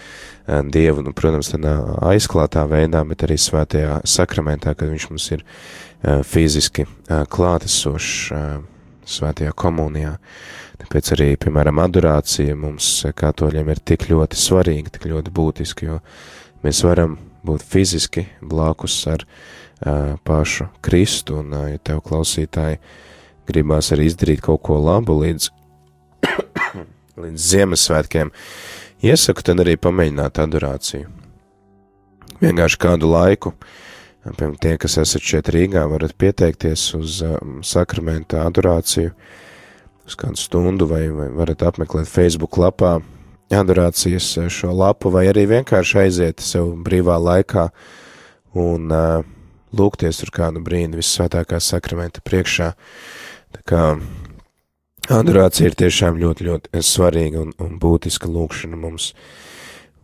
Dievu, 0.50 1.04
nu, 1.06 1.12
protams, 1.14 1.52
tādā 1.52 1.76
aizklātā 2.10 2.64
veidā, 2.66 3.04
bet 3.06 3.22
arī 3.22 3.36
svētajā 3.38 4.00
sakramentā, 4.08 4.72
kad 4.74 4.90
Viņš 4.90 5.06
mums 5.12 5.28
ir 5.36 5.44
fiziski 6.26 6.88
klātesošs 7.06 8.32
svētajā 9.10 9.52
komunijā. 9.54 10.16
Tāpēc 10.80 11.12
arī, 11.14 11.28
piemēram, 11.38 11.78
adorācija 11.82 12.56
mums 12.58 12.88
katoļiem 13.14 13.70
ir 13.70 13.82
tik 13.92 14.08
ļoti 14.10 14.38
svarīga, 14.40 14.94
tik 14.96 15.06
ļoti 15.12 15.34
būtiska, 15.36 15.86
jo 15.86 16.00
mēs 16.64 16.82
varam 16.88 17.18
būt 17.46 17.64
fiziski 17.64 18.26
blakus 18.40 18.96
ar 19.12 19.24
uh, 19.24 20.16
pašu 20.24 20.70
Kristu, 20.84 21.40
un, 21.40 21.54
ja 21.72 21.78
tev 21.84 22.02
klausītāji 22.06 22.80
gribās 23.48 23.90
arī 23.94 24.08
izdarīt 24.10 24.42
kaut 24.44 24.62
ko 24.66 24.78
labu 24.80 25.18
līdz, 25.20 25.50
līdz 27.24 27.46
Ziemassvētkiem, 27.52 28.32
iesaku 29.06 29.44
tad 29.46 29.62
arī 29.64 29.76
pamēģināt 29.80 30.40
adorāciju. 30.42 31.10
Vienkārši 32.40 32.80
kādu 32.80 33.10
laiku, 33.12 33.54
piemēram, 34.24 34.56
tie, 34.62 34.76
kas 34.80 34.98
esat 35.02 35.24
šeit 35.24 35.50
Rīgā, 35.52 35.84
varat 35.90 36.16
pieteikties 36.16 36.86
uz 36.96 37.20
um, 37.26 37.60
sakramenta 37.66 38.44
adorāciju 38.48 39.12
uz 40.08 40.16
kādu 40.18 40.40
stundu, 40.40 40.88
vai, 40.90 41.04
vai 41.14 41.28
varat 41.34 41.62
apmeklēt 41.68 42.08
Facebook 42.10 42.58
lapā 42.58 42.98
adorācijas 43.50 44.32
šo 44.52 44.72
lapu, 44.74 45.10
vai 45.12 45.26
arī 45.30 45.46
vienkārši 45.50 45.98
aiziet 46.04 46.42
sev 46.44 46.72
brīvā 46.86 47.18
laikā 47.18 47.68
un 48.58 48.90
uh, 48.94 49.26
lūgties 49.76 50.22
tur 50.22 50.32
kādu 50.34 50.62
brīdi 50.64 50.98
visvētākā 51.00 51.60
sakramenta 51.62 52.22
priekšā. 52.26 52.72
Tā 53.54 53.62
kā 53.66 53.84
adorācija 55.14 55.70
ir 55.70 55.76
tiešām 55.78 56.18
ļoti, 56.20 56.46
ļoti 56.48 56.82
svarīga 56.86 57.42
un, 57.44 57.54
un 57.62 57.78
būtiska 57.82 58.30
lūkšana 58.30 58.78
mums. 58.80 59.10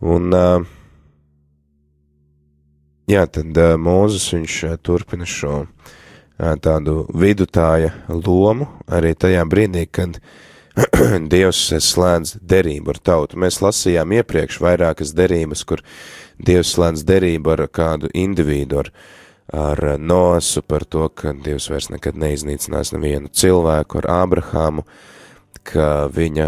Un, 0.03 0.33
jā, 3.09 3.23
tad 3.33 3.61
Mūzes 3.81 4.27
viņš 4.35 4.57
turpina 4.85 5.25
šo 5.25 5.63
tādu 6.37 7.07
vidutāja 7.17 7.93
lomu 8.09 8.67
arī 8.85 9.15
tajā 9.17 9.45
brīdī, 9.49 9.87
kad 9.89 10.19
Dievs 11.33 11.63
slēdz 11.81 12.35
derību 12.45 12.93
ar 12.93 12.99
tautu. 13.01 13.39
Mēs 13.41 13.61
lasījām 13.65 14.13
iepriekš 14.19 14.59
vairākas 14.61 15.15
derības, 15.17 15.63
kur 15.65 15.81
Dievs 16.37 16.75
slēdz 16.75 17.05
derību 17.07 17.55
ar 17.55 17.63
kādu 17.73 18.11
individu, 18.13 18.83
ar, 18.83 18.91
ar 19.53 19.95
Noasu 19.99 20.61
par 20.61 20.83
to, 20.85 21.07
ka 21.09 21.33
Dievs 21.33 21.69
vairs 21.71 21.89
nekad 21.93 22.19
neiznīcinās 22.19 22.91
nevienu 22.95 23.31
cilvēku 23.31 24.01
ar 24.01 24.09
Ābrahāmu, 24.23 24.83
ka 25.67 26.07
viņa 26.11 26.47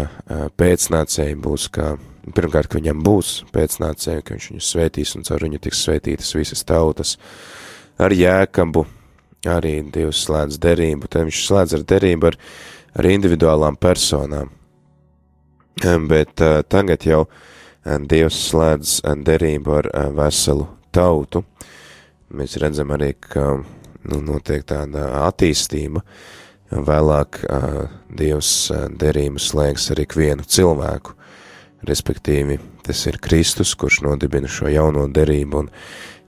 pēcnācēji 0.56 1.36
būs 1.40 1.68
kā, 1.72 1.94
pirmkārt, 2.36 2.70
ka 2.70 2.80
viņam 2.80 3.02
būs 3.04 3.32
pēcnācēji, 3.54 4.24
ka 4.24 4.36
viņš 4.36 4.48
viņu 4.52 4.64
svētīs 4.64 5.14
un 5.16 5.26
caur 5.28 5.44
viņu 5.46 5.60
tiks 5.64 5.82
svētītas 5.86 6.32
visas 6.36 6.64
tautas. 6.68 7.16
Ar 8.00 8.12
Jēkabu 8.16 8.86
arī 9.48 9.80
Dievs 9.92 10.24
slēdz 10.26 10.60
derību, 10.60 11.08
tad 11.08 11.28
viņš 11.28 11.44
slēdz 11.46 11.76
ar 11.78 11.84
derību 11.94 12.30
ar, 12.30 12.38
ar 12.96 13.08
individuālām 13.08 13.76
personām. 13.80 14.52
Bet 15.80 16.42
uh, 16.44 16.60
tagad 16.68 17.06
jau 17.08 17.24
Dievs 17.84 18.36
slēdz 18.50 19.00
derību 19.24 19.78
ar 19.78 19.88
veselu 20.16 20.68
tautu. 20.92 21.44
Mēs 22.30 22.56
redzam 22.62 22.92
arī, 22.94 23.14
ka 23.18 23.56
nu, 23.58 24.20
notiek 24.22 24.62
tāda 24.68 25.08
attīstība. 25.26 26.02
Vēlāk 26.70 27.40
Dievs 28.14 28.52
derību 29.00 29.42
slēgs 29.42 29.88
ar 29.90 30.02
ikvienu 30.04 30.46
cilvēku, 30.46 31.16
respektīvi 31.88 32.60
tas 32.86 33.02
ir 33.10 33.18
Kristus, 33.22 33.74
kurš 33.74 34.04
nodibina 34.06 34.50
šo 34.50 34.70
jauno 34.70 35.08
derību 35.10 35.64
un 35.64 35.72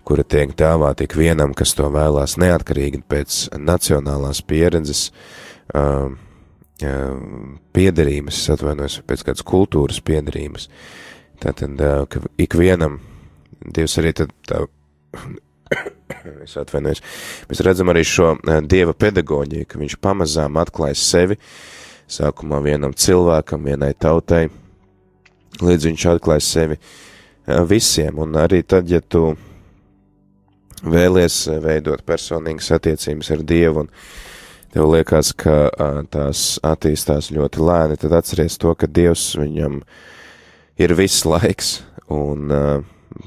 kura 0.03 0.25
tiek 0.27 0.57
dāvāta 0.59 1.07
ik 1.07 1.15
vienam, 1.15 1.55
kas 1.55 1.77
to 1.79 1.87
vēlās 1.95 2.35
neatkarīgi 2.43 3.05
pēc 3.07 3.39
nacionālās 3.63 4.43
pieredzes, 4.43 5.05
uh, 5.79 6.11
piederības, 7.73 8.43
atvainojos, 8.57 8.99
pēc 9.07 9.23
kādas 9.29 9.47
kultūras 9.47 10.03
piederības. 10.03 10.67
Tātad, 11.43 11.79
ka 12.11 12.27
ikvienam 12.43 13.01
Dievs 13.63 13.95
arī 14.01 14.11
tad 14.19 14.33
tā, 14.51 14.65
es 16.45 16.57
atvainojos, 16.61 17.03
mēs 17.51 17.63
redzam 17.67 17.93
arī 17.93 18.05
šo 18.07 18.35
Dieva 18.69 18.95
pedagoģiju, 18.97 19.69
ka 19.69 19.81
viņš 19.81 19.99
pamazām 20.03 20.59
atklājas 20.63 21.05
sevi, 21.13 21.39
sākumā 22.13 22.61
vienam 22.65 22.95
cilvēkam, 22.95 23.65
vienai 23.71 23.93
tautai, 23.99 24.47
līdz 25.63 25.89
viņš 25.91 26.07
atklājas 26.17 26.51
sevi 26.57 26.79
visiem, 27.69 28.19
un 28.23 28.37
arī 28.39 28.63
tad, 28.63 28.91
ja 28.91 29.01
tu 29.03 29.33
vēlies 30.83 31.45
veidot 31.63 32.03
personīgas 32.07 32.73
attiecības 32.75 33.31
ar 33.35 33.43
Dievu 33.47 33.85
un 33.85 33.91
tev 34.73 34.89
liekas, 34.91 35.33
ka 35.37 35.69
tās 36.11 36.57
attīstās 36.65 37.31
ļoti 37.35 37.63
lēni, 37.63 37.99
tad 38.01 38.17
atceries 38.19 38.59
to, 38.61 38.73
ka 38.75 38.89
Dievs 38.89 39.33
viņam 39.39 39.83
ir 40.81 40.95
viss 40.99 41.27
laiks, 41.29 41.81
un 42.11 42.51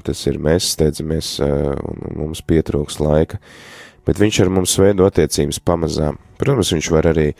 tas 0.06 0.22
ir 0.30 0.40
mēs 0.42 0.72
steidzamies, 0.74 1.36
un 1.42 2.18
mums 2.20 2.42
pietrūks 2.46 3.00
laika, 3.02 3.40
bet 4.06 4.20
viņš 4.22 4.42
ar 4.44 4.52
mums 4.58 4.76
veido 4.80 5.06
attiecības 5.08 5.60
pamazām. 5.66 6.20
Protams, 6.40 6.74
viņš 6.74 6.90
var 6.94 7.10
arī 7.12 7.30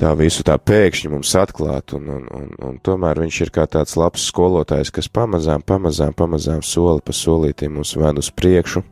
tā 0.00 0.12
visu 0.16 0.44
tā 0.46 0.56
pēkšņi 0.56 1.10
mums 1.12 1.34
atklāt, 1.36 1.92
un, 1.96 2.06
un, 2.16 2.28
un, 2.36 2.46
un 2.68 2.78
tomēr 2.84 3.20
viņš 3.20 3.42
ir 3.46 3.52
kā 3.56 3.66
tāds 3.68 3.98
labs 4.00 4.24
skolotājs, 4.30 4.92
kas 4.94 5.10
pamazām, 5.12 5.64
pamazām, 5.66 6.16
pamazām 6.16 6.64
soli 6.64 7.04
pa 7.04 7.16
solītiem 7.16 7.76
mūs 7.76 7.96
ved 8.00 8.22
uz 8.22 8.32
priekšu, 8.32 8.84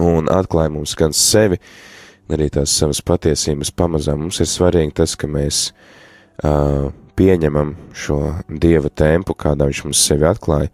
un 0.00 0.32
atklāja 0.32 0.72
mums 0.72 0.96
gan 0.96 1.12
sevi, 1.16 1.60
uh, 1.60 1.92
arī 2.32 2.48
tās 2.52 2.74
savas 2.74 3.02
patiesības 3.06 3.72
pamazām. 3.76 4.24
Mums 4.24 4.40
ir 4.42 4.50
svarīgi 4.50 4.94
tas, 5.00 5.14
ka 5.18 5.28
mēs 5.30 5.70
uh, 5.70 6.90
pieņemam 7.18 7.74
šo 7.96 8.20
dieva 8.48 8.90
tempu, 8.90 9.36
kādā 9.38 9.68
viņš 9.68 9.84
mums 9.86 10.02
sevi 10.08 10.26
atklāja, 10.28 10.72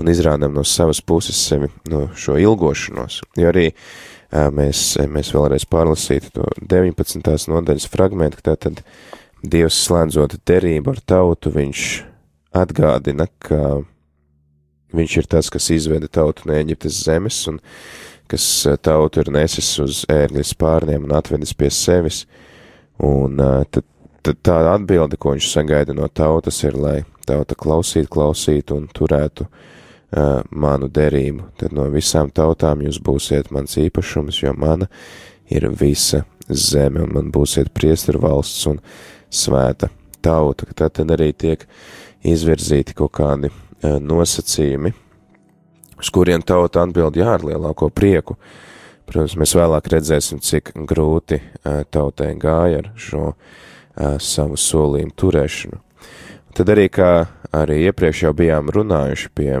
un 0.00 0.10
izrādām 0.12 0.54
no 0.56 0.64
savas 0.66 1.00
puses 1.00 1.38
sevi 1.48 1.70
no 1.90 2.06
šo 2.16 2.36
ilgošanos. 2.40 3.20
Jo 3.38 3.50
arī 3.52 3.70
mēs, 4.32 4.96
mēs 5.10 5.32
vēlreiz 5.34 5.66
pārlasītu 5.70 6.32
to 6.34 6.48
19. 6.60 7.22
nodaļas 7.52 7.88
fragmentu, 7.92 8.40
ka 8.40 8.54
tātad 8.54 8.82
Dievs 9.46 9.76
slēdzot 9.84 10.38
derību 10.48 10.94
ar 10.94 11.00
tautu, 11.06 11.52
viņš 11.54 11.82
atgādina, 12.56 13.28
ka 13.38 13.82
viņš 14.96 15.16
ir 15.20 15.28
tas, 15.30 15.50
kas 15.52 15.68
izveda 15.70 16.08
tautu 16.08 16.48
no 16.48 16.56
Eģiptes 16.56 17.02
zemes, 17.04 17.42
un 17.50 17.60
kas 18.32 18.46
tautu 18.82 19.22
ir 19.22 19.30
nesis 19.30 19.68
uz 19.78 20.02
ērgļa 20.10 20.42
spārniem 20.48 21.04
un 21.06 21.14
atvedis 21.14 21.52
pie 21.54 21.68
sevis, 21.70 22.24
un 22.98 23.38
tad, 23.70 23.84
tad 24.24 24.40
tā 24.42 24.58
atbilde, 24.72 25.20
ko 25.20 25.36
viņš 25.36 25.52
sagaida 25.52 25.94
no 25.94 26.08
tautas, 26.08 26.58
ir, 26.64 26.74
lai 26.80 26.98
tauta 27.28 27.54
klausītu, 27.58 28.10
klausītu 28.16 28.80
un 28.80 28.88
turētu 28.96 29.46
uh, 29.46 29.62
manu 30.50 30.88
derību. 30.88 31.50
Tad 31.58 31.74
no 31.76 31.88
visām 31.92 32.30
tautām 32.30 32.84
jūs 32.86 33.00
būsiet 33.02 33.50
mans 33.54 33.76
īpašums, 33.80 34.42
jo 34.42 34.52
mana 34.56 34.86
ir 35.50 35.68
visa 35.70 36.24
zeme, 36.46 37.02
un 37.02 37.14
man 37.14 37.32
būsiet 37.34 37.72
priesteru 37.74 38.22
valsts 38.22 38.66
un 38.70 38.80
svēta 39.30 39.90
tauta. 40.22 40.68
Tad, 40.74 41.02
arī 41.10 41.32
tiek 41.34 41.66
izvirzīti 42.26 42.94
kaut 42.98 43.12
kādi 43.18 43.50
nosacījumi, 43.82 44.92
uz 46.00 46.10
kuriem 46.14 46.42
tauta 46.46 46.82
atbild 46.86 47.18
jā 47.18 47.28
ar 47.36 47.44
lielāko 47.46 47.90
prieku. 47.90 48.38
Protams, 49.06 49.36
mēs 49.38 49.52
vēlāk 49.54 49.86
redzēsim, 49.92 50.40
cik 50.42 50.72
grūti 50.88 51.38
tautai 51.94 52.32
gāja 52.42 52.80
ar 52.82 52.88
šo 52.98 53.28
savu 54.18 54.58
solījumu 54.58 55.14
turēšanu. 55.14 55.78
Tad 56.56 56.72
arī, 56.72 56.88
kā 56.90 57.10
arī 57.54 57.84
iepriekš 57.86 58.24
jau 58.24 58.32
bijām 58.34 58.72
runājuši 58.74 59.30
pie, 59.36 59.52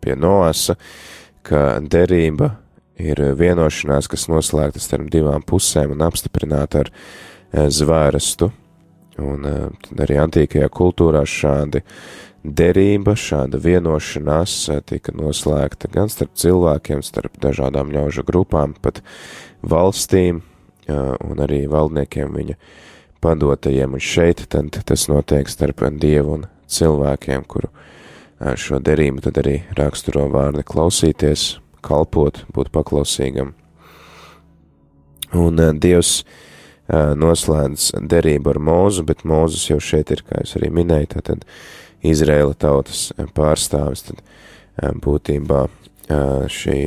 pie 0.00 0.16
Noasa, 0.16 0.76
ka 1.42 1.80
derība 1.82 2.52
ir 2.98 3.20
vienošanās, 3.38 4.08
kas 4.10 4.28
noslēgta 4.30 4.82
starp 4.82 5.10
divām 5.12 5.44
pusēm 5.46 5.94
un 5.94 6.06
apstiprināta 6.06 6.84
ar 6.84 6.92
zvērestu. 7.72 8.50
Un 9.18 9.46
tad 9.82 10.02
arī 10.04 10.18
antīkajā 10.22 10.68
kultūrā 10.70 11.24
šādi 11.26 11.82
derība, 12.44 13.16
šāda 13.18 13.58
vienošanās 13.58 14.54
tika 14.86 15.14
noslēgta 15.16 15.90
gan 15.90 16.10
starp 16.12 16.36
cilvēkiem, 16.38 17.02
starp 17.02 17.40
dažādām 17.42 17.90
ļaužu 17.94 18.22
grupām, 18.28 18.76
pat 18.78 19.02
valstīm 19.66 20.44
un 20.88 21.42
arī 21.42 21.64
valdniekiem 21.70 22.30
viņa 22.38 22.54
padotajiem, 23.24 23.98
un 23.98 24.02
šeit 24.02 24.44
tad 24.52 24.78
tas 24.86 25.08
notiek 25.10 25.50
starp 25.50 25.82
dievu 25.98 26.38
un 26.38 26.46
cilvēkiem, 26.68 27.46
kuru 27.48 27.70
šo 28.38 28.78
derību 28.84 29.24
tad 29.24 29.40
arī 29.40 29.56
raksturo 29.78 30.28
vārdi 30.30 30.62
klausīties, 30.66 31.56
kalpot, 31.82 32.44
būt 32.54 32.70
paklausīgam. 32.74 33.54
Un 35.34 35.58
Dievs 35.80 36.22
noslēdz 36.88 37.90
derību 38.08 38.54
ar 38.54 38.60
mūzu, 38.64 39.04
bet 39.08 39.26
mūzes 39.28 39.66
jau 39.68 39.80
šeit 39.82 40.12
ir, 40.14 40.22
kā 40.24 40.40
es 40.44 40.54
arī 40.56 40.70
minēju, 40.72 41.10
tātad 41.16 41.44
Izraēla 42.06 42.54
tautas 42.56 43.08
pārstāvis, 43.36 44.06
tad 44.06 44.22
būtībā 45.04 45.66
šī 46.48 46.80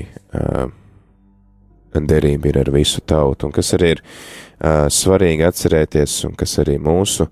derība 1.92 2.50
ir 2.50 2.62
ar 2.64 2.72
visu 2.74 3.04
tautu, 3.04 3.50
un 3.50 3.54
kas 3.54 3.74
arī 3.78 3.96
ir 3.98 4.04
svarīgi 4.96 5.46
atcerēties, 5.46 6.22
un 6.30 6.38
kas 6.40 6.56
arī 6.64 6.80
mūsu 6.82 7.28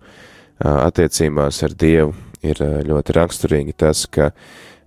attiecībās 0.59 1.63
ar 1.63 1.77
Dievu 1.79 2.28
ir 2.45 2.62
ļoti 2.88 3.15
raksturīgi 3.15 3.75
tas, 3.80 4.06
ka 4.08 4.32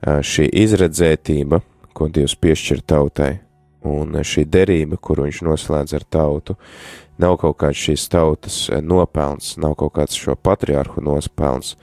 šī 0.02 0.48
izredzētība, 0.64 1.62
ko 1.92 2.08
Dievs 2.08 2.34
piešķir 2.40 2.84
tautai, 2.88 3.32
un 3.86 4.16
šī 4.24 4.46
derība, 4.48 4.96
kuru 4.96 5.26
viņš 5.26 5.42
noslēdz 5.46 5.98
ar 5.98 6.06
tautu, 6.08 6.56
nav 7.20 7.36
kaut 7.42 7.58
kāds 7.60 7.82
šīs 7.82 8.08
tautas 8.10 8.64
nopelns, 8.82 9.56
nav 9.60 9.76
kaut 9.78 9.94
kāds 9.98 10.16
šo 10.18 10.38
patriarhu 10.38 11.02
nospelns, 11.04 11.76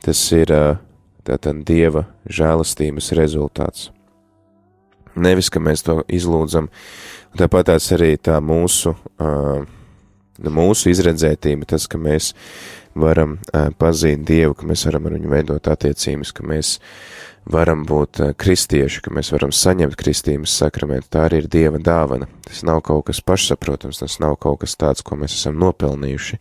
Tas 0.00 0.20
ir 0.32 0.48
tātad 1.28 1.64
Dieva 1.68 2.06
žēlastības 2.24 3.10
rezultāts. 3.18 3.90
Nevis, 5.20 5.50
ka 5.52 5.60
mēs 5.60 5.84
to 5.84 5.98
izlūdzam, 6.08 6.70
tāpat 7.36 7.68
tās 7.68 7.90
arī 7.92 8.14
tā 8.16 8.38
mūsu, 8.40 8.94
mūsu 10.40 10.92
izredzētība, 10.94 11.68
tas, 11.68 11.84
ka 11.90 12.00
mēs 12.00 12.32
varam 12.98 13.38
pazīt 13.78 14.24
Dievu, 14.26 14.56
ka 14.58 14.68
mēs 14.68 14.86
varam 14.88 15.08
ar 15.08 15.16
viņu 15.18 15.32
veidot 15.32 15.68
attiecības, 15.70 16.32
ka 16.36 16.46
mēs 16.46 16.78
varam 17.50 17.84
būt 17.88 18.20
kristieši, 18.38 19.00
ka 19.04 19.12
mēs 19.14 19.30
varam 19.32 19.52
saņemt 19.54 19.96
kristības 19.98 20.54
sakramentu, 20.60 21.08
tā 21.14 21.24
arī 21.28 21.44
ir 21.44 21.50
Dieva 21.50 21.80
dāvana. 21.82 22.28
Tas 22.46 22.64
nav 22.66 22.82
kaut 22.86 23.06
kas 23.08 23.22
pašsaprotams, 23.24 24.02
tas 24.02 24.18
nav 24.22 24.36
kaut 24.42 24.60
kas 24.64 24.76
tāds, 24.78 25.04
ko 25.06 25.16
mēs 25.20 25.38
esam 25.38 25.56
nopelnījuši 25.62 26.40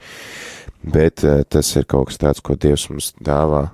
bet 0.83 1.23
tas 1.49 1.75
ir 1.75 1.85
kaut 1.89 2.09
kas 2.09 2.19
tāds, 2.19 2.41
ko 2.43 2.55
Dievs 2.55 2.87
mums 2.91 3.11
dāvā 3.19 3.69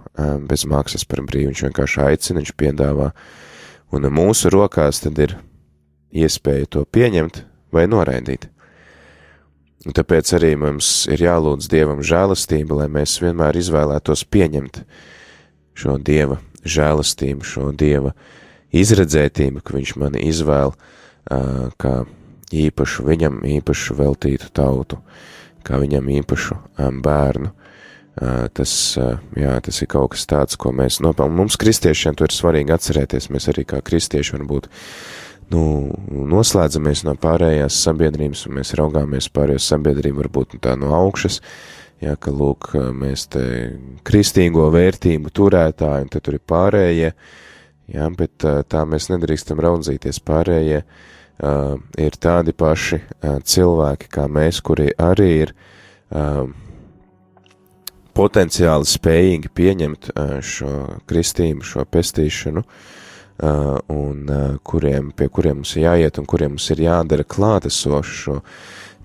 bez 0.49 0.65
maksas 0.69 1.05
par 1.05 1.21
brīvu. 1.25 1.51
Viņš 1.51 1.65
vienkārši 1.67 2.01
aicina, 2.05 2.41
viņš 2.41 2.53
piedāvā, 2.57 3.11
un 3.93 4.09
mūsu 4.13 4.49
rokās 4.53 5.03
tad 5.03 5.19
ir 5.21 5.37
iespēja 6.15 6.71
to 6.77 6.85
pieņemt 6.85 7.43
vai 7.75 7.85
noraidīt. 7.91 8.49
Un 9.85 9.93
tāpēc 9.93 10.31
arī 10.37 10.55
mums 10.57 11.05
ir 11.13 11.21
jālūdz 11.21 11.69
Dievam 11.69 12.01
žēlastība, 12.05 12.81
lai 12.81 12.89
mēs 12.89 13.19
vienmēr 13.21 13.59
izvēlētos 13.59 14.25
pieņemt 14.33 14.81
šo 15.77 15.99
Dieva 16.01 16.39
žēlastību, 16.65 17.45
šo 17.45 17.69
Dieva 17.77 18.15
izredzētību, 18.75 19.61
ka 19.61 19.77
Viņš 19.77 19.95
mani 20.01 20.25
izvēl 20.25 20.73
kā 21.81 21.95
īpašu, 22.53 23.05
viņam 23.05 23.43
īpašu 23.59 23.97
veltītu 23.97 24.49
tautu. 24.53 24.99
Kā 25.65 25.79
viņam 25.81 26.09
īpašu 26.21 26.57
bērnu. 27.01 27.51
Tas, 28.55 28.73
jā, 29.35 29.53
tas 29.65 29.81
ir 29.81 29.89
kaut 29.91 30.13
kas 30.13 30.27
tāds, 30.29 30.57
ko 30.61 30.71
mēs 30.71 31.01
nopelnām. 31.03 31.41
Mums, 31.41 31.57
kristiešiem, 31.59 32.15
to 32.15 32.27
ir 32.27 32.35
svarīgi 32.35 32.71
atcerēties. 32.75 33.31
Mēs 33.33 33.49
arī 33.51 33.65
kā 33.67 33.81
kristieši 33.83 34.37
varbūt 34.37 34.69
nu, 35.53 35.63
noslēdzamies 36.31 37.05
no 37.05 37.15
pārējās 37.21 37.77
sabiedrības, 37.85 38.45
un 38.47 38.59
mēs 38.59 38.75
raugāmies 38.79 39.29
pārējo 39.33 39.61
sabiedrību 39.61 40.23
varbūt 40.23 40.55
nu, 40.55 40.61
tā 40.63 40.77
no 40.79 40.93
augšas, 40.97 41.41
Jā, 42.03 42.17
ka 42.19 42.31
lūk, 42.35 42.73
mēs 42.91 43.23
te 43.31 43.41
kristīgo 44.05 44.67
vērtību 44.73 45.31
turētāji, 45.31 46.03
un 46.03 46.09
te 46.11 46.19
tur 46.19 46.35
ir 46.35 46.43
pārējie, 46.43 47.11
jā, 47.95 48.07
bet 48.19 48.43
tā 48.43 48.81
mēs 48.89 49.07
nedrīkstam 49.13 49.61
raudzīties. 49.63 50.19
Pārējie. 50.25 50.83
Uh, 51.35 51.73
ir 51.99 52.15
tādi 52.15 52.53
paši 52.55 52.95
uh, 52.95 53.41
cilvēki 53.43 54.07
kā 54.07 54.23
mēs, 54.31 54.61
kuri 54.63 54.85
arī 55.03 55.25
ir 55.41 55.49
uh, 55.51 56.45
potenciāli 58.15 58.87
spējīgi 58.87 59.51
pieņemt 59.51 60.07
uh, 60.13 60.37
šo 60.39 60.69
kristību, 61.11 61.67
šo 61.67 61.83
pestīšanu, 61.91 62.63
uh, 62.63 62.94
un 63.41 64.29
uh, 64.31 64.57
kuriem, 64.63 65.11
pie 65.11 65.27
kuriem 65.27 65.59
mums 65.59 65.75
ir 65.75 65.85
jāiet 65.85 66.19
un 66.21 66.27
kuriem 66.29 66.53
mums 66.55 66.69
ir 66.71 66.85
jādara 66.85 67.25
klātesošu 67.27 68.39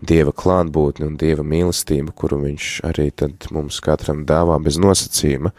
dieva 0.01 0.33
klātbūtni 0.33 1.09
un 1.09 1.17
dieva 1.21 1.43
mīlestību, 1.45 2.15
kuru 2.17 2.39
viņš 2.45 2.69
arī 2.89 3.11
tad 3.11 3.51
mums 3.51 3.81
katram 3.85 4.23
dāvā 4.29 4.57
bez 4.63 4.79
nosacījuma, 4.81 5.53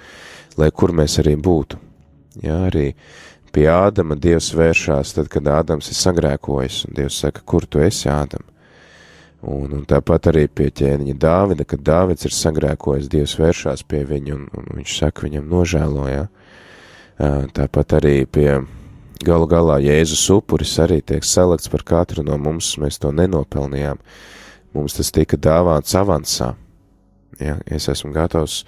lai 0.58 0.72
kur 0.72 0.96
mēs 0.96 1.20
arī 1.22 1.36
būtu. 1.36 1.78
Jā, 2.42 2.62
arī 2.70 2.94
pie 3.52 3.68
Ādama 3.68 4.16
Dievs 4.16 4.54
vēršās 4.56 5.18
tad, 5.18 5.28
kad 5.32 5.50
Ādams 5.52 5.92
ir 5.92 6.00
sagrēkojis, 6.00 6.86
un 6.88 6.96
Dievs 6.96 7.20
saka, 7.26 7.44
kur 7.46 7.68
tu 7.68 7.84
esi, 7.84 8.08
Ādam? 8.10 8.48
Un, 9.42 9.74
un 9.74 9.86
tāpat 9.90 10.30
arī 10.32 10.46
pie 10.48 10.70
ķēniņa 10.70 11.16
Dāvida, 11.20 11.66
kad 11.68 11.82
Dāvids 11.84 12.28
ir 12.30 12.34
sagrēkojis, 12.38 13.10
Dievs 13.12 13.36
vēršās 13.42 13.84
pie 13.90 14.04
viņa, 14.08 14.36
un, 14.38 14.48
un 14.54 14.70
viņš 14.80 14.98
saka 15.02 15.26
viņam 15.26 15.50
nožēlojā. 15.50 16.28
Tāpat 17.22 18.00
arī 18.00 18.16
pie 18.26 18.64
galu 19.22 19.46
galā 19.46 19.76
Jēzus 19.84 20.24
upuris 20.34 20.72
arī 20.82 21.04
tiek 21.06 21.26
salikts 21.28 21.70
par 21.70 21.84
katru 21.86 22.24
no 22.26 22.38
mums, 22.42 22.74
mēs 22.82 22.98
to 23.04 23.12
nenopelnījām. 23.14 24.02
Mums 24.74 24.98
tas 24.98 25.14
tika 25.14 25.38
dāvāts 25.38 25.94
avansā. 26.00 26.56
Ja, 27.38 27.60
es 27.70 27.86
esmu 27.92 28.10
gatavs 28.16 28.64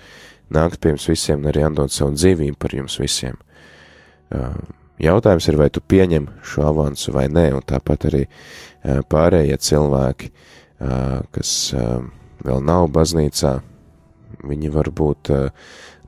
nākt 0.53 0.77
pie 0.83 0.93
jums 0.93 1.09
visiem 1.09 1.41
un 1.41 1.49
arī 1.49 1.65
andot 1.65 1.93
savu 1.93 2.13
dzīvību 2.13 2.59
par 2.61 2.77
jums 2.77 2.99
visiem. 3.01 3.41
Jautājums 5.01 5.49
ir, 5.49 5.57
vai 5.57 5.71
tu 5.73 5.81
pieņem 5.81 6.29
šo 6.45 6.67
avansu 6.69 7.13
vai 7.15 7.25
nē, 7.33 7.47
un 7.57 7.65
tāpat 7.65 8.07
arī 8.11 8.23
pārējie 9.09 9.57
cilvēki, 9.65 10.33
kas 11.33 11.51
vēl 11.73 12.65
nav 12.69 12.89
baznīcā, 12.93 13.57
viņi 14.45 14.73
varbūt 14.77 15.33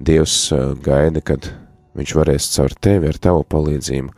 Dievs 0.06 0.40
gaida, 0.84 1.22
kad 1.26 1.50
viņš 1.96 2.16
varēs 2.18 2.50
caur 2.56 2.76
tevi 2.82 3.10
ar 3.12 3.22
tavu 3.22 3.46
palīdzību 3.50 4.12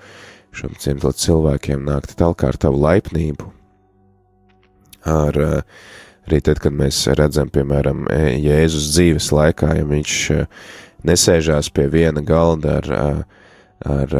šiem 0.57 0.73
cimtlat 0.81 1.21
cilvēkiem 1.21 1.85
nākt 1.85 2.15
tālāk 2.17 2.47
ar 2.47 2.57
tavu 2.57 2.81
laipnību. 2.81 3.51
Ar 5.07 5.37
arī 6.27 6.39
tad, 6.43 6.59
kad 6.63 6.75
mēs 6.75 7.05
redzam, 7.15 7.51
piemēram, 7.53 8.07
Jēzus 8.41 8.89
dzīves 8.95 9.29
laikā, 9.35 9.75
ja 9.77 9.85
viņš 9.87 10.15
nesēžās 11.07 11.69
pie 11.71 11.87
viena 11.93 12.23
galda 12.25 12.79
ar, 12.81 12.89
ar 13.85 14.17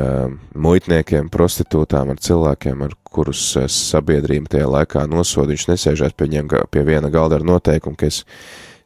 muitniekiem, 0.54 1.32
prostitūtām, 1.34 2.14
ar 2.14 2.22
cilvēkiem, 2.24 2.86
ar 2.86 2.96
kurus 3.12 3.50
sabiedrība 3.74 4.54
tajā 4.54 4.70
laikā 4.72 5.08
nosoda, 5.12 5.52
viņš 5.56 5.68
nesēžās 5.74 6.16
pie, 6.16 6.30
viņiem, 6.30 6.54
pie 6.72 6.86
viena 6.88 7.12
galda 7.12 7.42
ar 7.42 7.48
noteikumu, 7.48 7.98
ka 8.00 8.12
es 8.12 8.24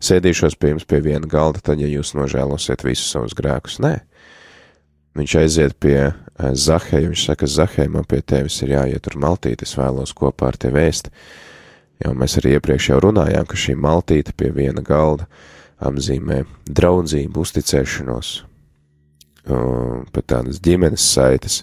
sēdīšos 0.02 0.58
pie 0.58 0.74
jums 0.74 0.88
pie 0.90 1.02
viena 1.04 1.30
galda, 1.30 1.62
tad, 1.62 1.84
ja 1.84 1.90
jūs 1.92 2.16
nožēlosiet 2.18 2.86
visus 2.88 3.12
savus 3.14 3.36
grēkus. 3.38 3.78
Nē, 3.84 4.00
viņš 5.18 5.38
aiziet 5.42 5.78
pie 5.82 6.12
Zaheja, 6.38 7.10
viņš 7.12 7.26
saka, 7.30 7.48
Zaheja, 7.48 7.90
man 7.92 8.06
pie 8.10 8.22
tevis 8.26 8.62
ir 8.66 8.76
jāiet 8.76 9.04
tur 9.06 9.18
maltīt, 9.22 9.64
es 9.66 9.76
vēlos 9.78 10.14
kopā 10.18 10.52
ar 10.52 10.60
tevi 10.62 10.82
ēst. 10.88 11.12
Jau 12.02 12.14
mēs 12.18 12.38
arī 12.40 12.56
iepriekš 12.58 12.90
jau 12.90 13.02
runājām, 13.06 13.46
ka 13.46 13.60
šī 13.60 13.76
maltīte 13.78 14.34
pie 14.38 14.50
viena 14.56 14.82
galda 14.82 15.28
apzīmē 15.82 16.44
draudzību, 16.70 17.44
uzticēšanos, 17.44 18.32
pat 19.46 20.30
tādas 20.30 20.62
ģimenes 20.64 21.06
saites. 21.14 21.62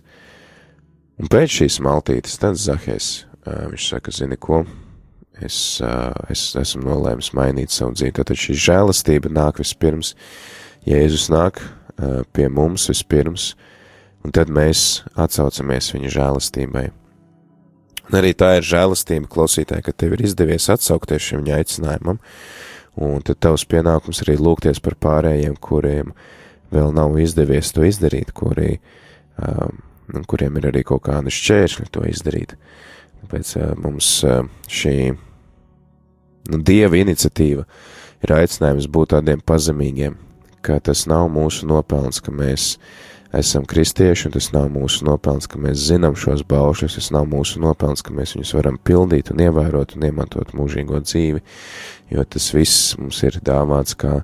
Un 1.19 1.31
pēc 1.31 1.57
šīs 1.61 1.81
maltītes 1.83 2.39
tad 2.39 2.59
Zahejs, 2.61 3.25
viņš 3.47 3.89
saka, 3.91 4.15
zini 4.15 4.39
ko, 4.39 4.63
es, 5.43 5.81
es 6.31 6.45
esmu 6.59 6.87
nolēmis 6.87 7.33
mainīt 7.35 7.75
savu 7.75 7.97
dzīvi, 7.99 8.15
tātad 8.21 8.39
šī 8.39 8.59
žēlastība 8.69 9.33
nāk 9.33 9.59
vispirms, 9.63 10.15
Jēzus 10.87 11.27
nāk 11.33 11.59
pie 12.33 12.49
mums 12.53 12.89
vispirms, 12.91 13.53
un 14.25 14.35
tad 14.35 14.51
mēs 14.53 15.03
atsaucamies 15.19 15.93
viņa 15.95 16.15
žēlastībai. 16.15 16.89
Un 18.09 18.17
arī 18.17 18.33
tā 18.37 18.55
ir 18.57 18.65
žēlastība 18.65 19.29
klausītāji, 19.29 19.85
ka 19.85 19.93
tev 19.93 20.17
ir 20.17 20.25
izdevies 20.25 20.71
atsaukties 20.73 21.27
šim 21.27 21.43
viņa 21.43 21.59
aicinājumam, 21.61 22.21
un 22.99 23.25
tad 23.25 23.41
tavs 23.45 23.67
pienākums 23.69 24.23
arī 24.25 24.39
lūgties 24.41 24.81
par 24.85 24.97
pārējiem, 24.99 25.59
kuriem 25.61 26.15
vēl 26.73 26.95
nav 26.97 27.19
izdevies 27.21 27.73
to 27.77 27.85
izdarīt, 27.85 28.33
kuri, 28.37 28.79
um, 29.45 29.83
kuriem 30.31 30.57
ir 30.61 30.71
arī 30.71 30.85
kaut 30.89 31.05
kāda 31.09 31.33
šķēršļa 31.33 31.89
to 31.93 32.07
izdarīt. 32.09 32.57
Tāpēc 33.21 33.53
uh, 33.61 33.75
mums 33.83 34.09
uh, 34.25 34.41
šī 34.73 34.97
nu, 36.49 36.63
dieva 36.65 36.97
iniciatīva 37.03 37.67
ir 38.25 38.35
aicinājums 38.41 38.89
būt 38.93 39.13
tādiem 39.15 39.45
pazemīgiem, 39.45 40.17
ka 40.69 40.79
tas 40.85 41.07
nav 41.09 41.31
mūsu 41.33 41.67
nopelns, 41.69 42.21
ka 42.21 42.33
mēs 42.35 42.75
esam 43.33 43.65
kristieši, 43.69 44.29
un 44.29 44.35
tas 44.37 44.51
nav 44.53 44.69
mūsu 44.73 45.07
nopelns, 45.09 45.49
ka 45.49 45.61
mēs 45.61 45.81
zinām 45.89 46.17
šos 46.17 46.45
baušļus, 46.49 46.97
tas 46.99 47.11
nav 47.13 47.29
mūsu 47.29 47.61
nopelns, 47.65 48.05
ka 48.05 48.13
mēs 48.17 48.35
viņus 48.37 48.55
varam 48.57 48.79
pildīt 48.85 49.33
un 49.33 49.43
ievērot 49.45 49.97
un 49.97 50.07
iemantot 50.09 50.55
mūžīgo 50.57 51.01
dzīvi, 51.05 51.43
jo 52.13 52.25
tas 52.25 52.49
viss 52.57 52.97
mums 53.01 53.21
ir 53.25 53.41
dāvāts 53.45 53.97
kā 53.99 54.23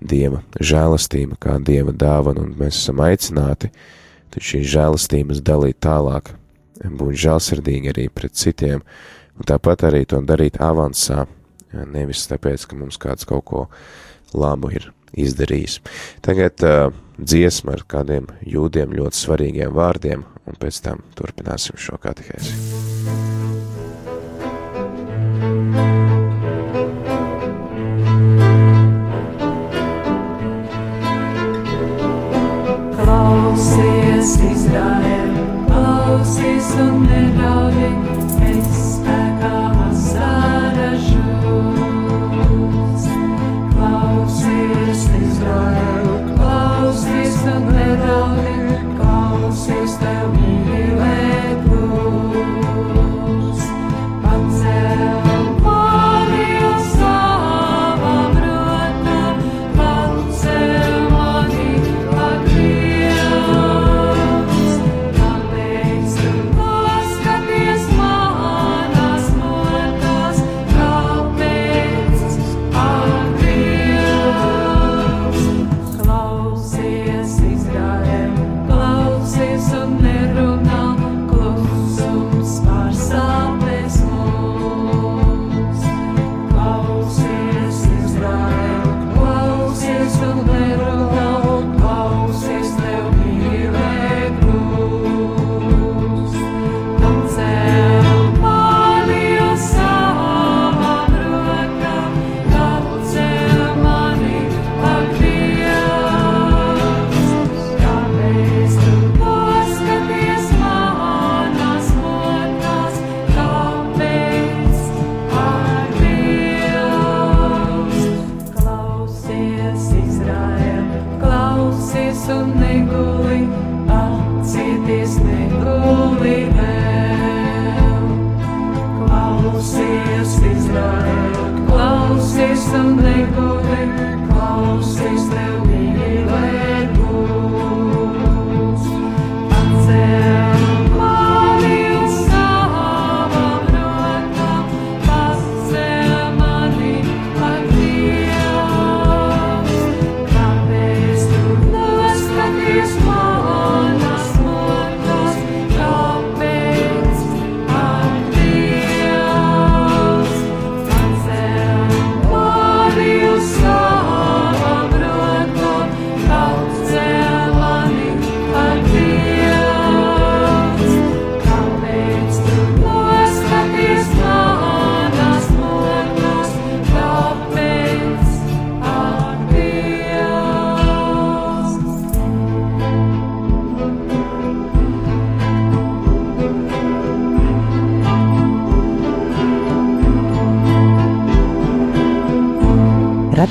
Dieva 0.00 0.38
žēlastība, 0.56 1.36
kā 1.36 1.58
Dieva 1.60 1.92
dāvana, 1.92 2.46
un 2.46 2.54
mēs 2.56 2.78
esam 2.78 3.02
aicināti 3.04 3.68
šīs 4.32 4.70
žēlastības 4.72 5.42
dalīt 5.44 5.76
tālāk, 5.84 6.30
būt 6.80 7.18
žēlsirdīgi 7.20 7.90
arī 7.92 8.06
pret 8.08 8.38
citiem, 8.38 8.80
un 9.36 9.48
tāpat 9.50 9.84
arī 9.90 10.06
to 10.08 10.22
darīt 10.24 10.56
avansā, 10.62 11.26
nevis 11.92 12.24
tāpēc, 12.30 12.64
ka 12.64 12.78
mums 12.78 12.96
kāds 13.00 13.28
kaut 13.28 13.44
ko 13.50 13.66
labu 14.34 14.72
ir 14.74 14.90
izdarījis. 15.18 15.80
Tagad 16.24 16.62
uh, 16.66 16.90
dziesma 17.18 17.74
ar 17.76 17.84
kādiem 17.90 18.30
jūdiem 18.46 18.94
ļoti 18.96 19.22
svarīgiem 19.24 19.74
vārdiem, 19.74 20.24
un 20.46 20.60
pēc 20.60 20.82
tam 20.84 21.04
turpināsim 21.18 21.78
šo 21.80 21.98
katehēzi. 22.00 22.56
Klausies, 33.00 34.36
Izraēl, 34.46 35.34
klausies 35.68 36.72
un 36.80 37.04
nedaudi, 37.08 37.90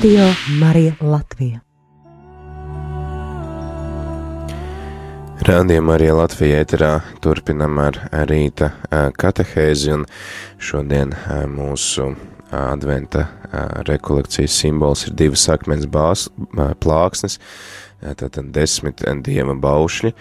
Radio 0.00 0.30
Marija 0.56 0.94
Latvija. 1.04 1.58
Rādījumā 5.44 5.98
arī 5.98 6.06
Latvijā 6.16 6.62
ēterā 6.64 6.88
turpinam 7.20 7.76
ar 7.82 7.98
rīta 8.30 8.70
katehēzi, 9.20 9.92
un 9.98 10.06
šodien 10.56 11.12
mūsu 11.52 12.14
adventa 12.48 13.26
rekolekcijas 13.90 14.56
simbols 14.62 15.04
ir 15.04 15.18
divas 15.20 15.44
akmens 15.52 15.84
bās, 15.84 16.30
plāksnes, 16.80 17.36
tātad 18.00 18.48
desmit 18.56 19.04
dieva 19.28 19.52
baušļi. 19.52 20.16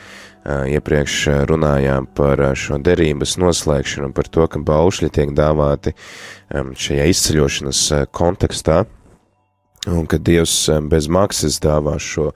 Iepriekš 0.75 1.17
runājām 1.47 2.11
par 2.19 2.49
šo 2.51 2.83
derības 2.83 3.39
noslēgšanu, 3.39 4.11
par 4.11 4.27
to, 4.27 4.43
ka 4.43 4.59
baušļi 4.59 5.15
tiek 5.21 5.35
dāvāti 5.39 5.95
šajā 6.51 7.11
izceļošanas 7.15 7.87
kontekstā, 8.11 8.83
Un 9.87 10.07
ka 10.11 10.17
Dievs 10.19 10.53
eh, 10.67 10.81
bez 10.91 11.07
maksas 11.07 11.59
dāvā 11.63 11.95
šo, 12.03 12.33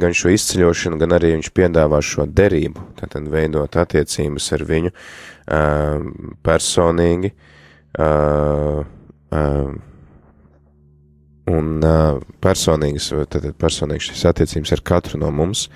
gan 0.00 0.14
šo 0.16 0.32
izceļošanu, 0.32 0.96
gan 1.02 1.12
arī 1.18 1.34
viņš 1.34 1.50
piedāvā 1.52 2.00
šo 2.04 2.24
derību, 2.24 2.84
tātad 3.00 3.28
veidot 3.28 3.76
attiecības 3.76 4.46
ar 4.56 4.64
viņu 4.70 4.94
uh, 4.94 6.06
personīgi, 6.48 7.34
uh, 8.00 8.80
uh, 9.36 9.76
un 11.52 11.70
uh, 11.84 12.24
personīgas, 12.40 13.10
tātad 13.34 13.52
personīgi 13.60 14.08
šīs 14.08 14.24
attiecības 14.32 14.72
ar 14.78 14.84
katru 14.94 15.20
no 15.20 15.28
mums, 15.34 15.66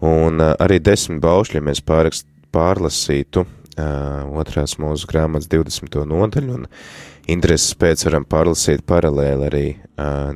un 0.00 0.40
uh, 0.40 0.54
arī 0.56 0.80
desmit 0.80 1.20
baušļi, 1.20 1.60
ja 1.60 1.68
mēs 1.68 1.84
pārakst, 1.84 2.24
pārlasītu 2.54 3.44
uh, 3.44 4.24
otrās 4.40 4.78
mūsu 4.80 5.12
grāmatas 5.12 5.52
20. 5.52 6.00
nodaļu, 6.08 6.62
un 6.62 6.68
intereses 7.30 7.74
pēc 7.78 8.04
varam 8.08 8.26
pārlasīt 8.28 8.84
paralēli 8.88 9.46
arī 9.48 9.66
uh, 9.74 10.32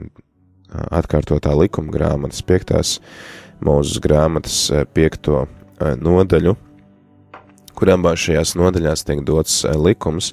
atkārtotā 0.95 1.55
likuma 1.59 1.93
grāmatas, 1.95 2.43
piektās 2.47 2.99
mūzes 3.65 4.01
grāmatas 4.03 4.59
piekto 4.95 5.45
nodaļu, 5.79 6.55
kur 7.75 7.93
abās 7.95 8.23
šajās 8.25 8.55
nodaļās 8.59 9.05
tiek 9.07 9.23
dots 9.27 9.63
likums, 9.79 10.33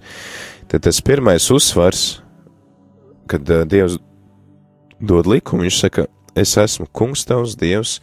tad 0.72 0.86
tas 0.88 1.02
pirmais 1.06 1.50
uzsvars, 1.54 2.22
kad 3.30 3.46
Dievs 3.70 3.98
dod 5.02 5.30
likumu, 5.30 5.66
viņš 5.66 5.80
saka, 5.86 6.08
es 6.38 6.56
esmu 6.60 6.88
kungs 6.94 7.26
tavs 7.28 7.56
Dievs, 7.60 8.00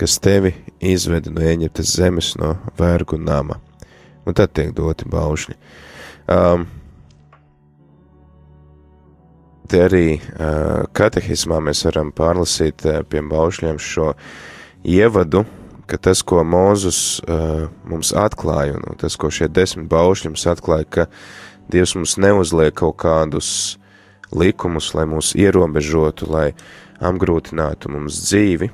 kas 0.00 0.18
tevi 0.18 0.54
izveda 0.82 1.30
no 1.30 1.44
Eģiptes 1.44 1.94
zemes, 1.98 2.32
no 2.40 2.56
vergu 2.78 3.18
nama. 3.20 3.60
Un 4.24 4.34
tad 4.34 4.54
tiek 4.56 4.72
doti 4.74 5.06
baušļi. 5.10 5.54
Um, 6.32 6.64
Te 9.68 9.80
arī 9.80 10.18
uh, 10.18 10.84
katehismā 10.92 11.56
mēs 11.64 11.86
varam 11.86 12.10
pārlasīt 12.12 12.84
uh, 12.84 13.00
pie 13.08 13.22
baušļiem 13.24 13.78
šo 13.80 14.10
ievadu, 14.84 15.44
ka 15.88 15.96
tas, 15.96 16.20
ko 16.20 16.42
Mūzus 16.44 16.98
uh, 17.24 17.70
mums 17.88 18.12
atklāja, 18.12 18.76
un 18.76 18.98
tas, 19.00 19.16
ko 19.16 19.32
šie 19.32 19.48
desmit 19.48 19.88
baušļi 19.88 20.34
mums 20.34 20.44
atklāja, 20.52 20.88
ka 20.88 21.06
Dievs 21.72 21.94
mums 21.96 22.18
neuzliek 22.20 22.74
kaut 22.76 22.98
kādus 23.00 23.78
likumus, 24.36 24.90
lai 24.92 25.06
mūs 25.08 25.32
ierobežotu, 25.32 26.28
lai 26.28 26.50
apgrūtinātu 27.00 27.88
mums 27.94 28.20
dzīvi, 28.26 28.68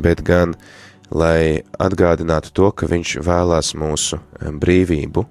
bet 0.00 0.22
gan, 0.24 0.54
lai 1.12 1.60
atgādinātu 1.76 2.54
to, 2.56 2.70
ka 2.72 2.88
Viņš 2.88 3.18
vēlās 3.28 3.74
mūsu 3.76 4.22
brīvību, 4.40 5.26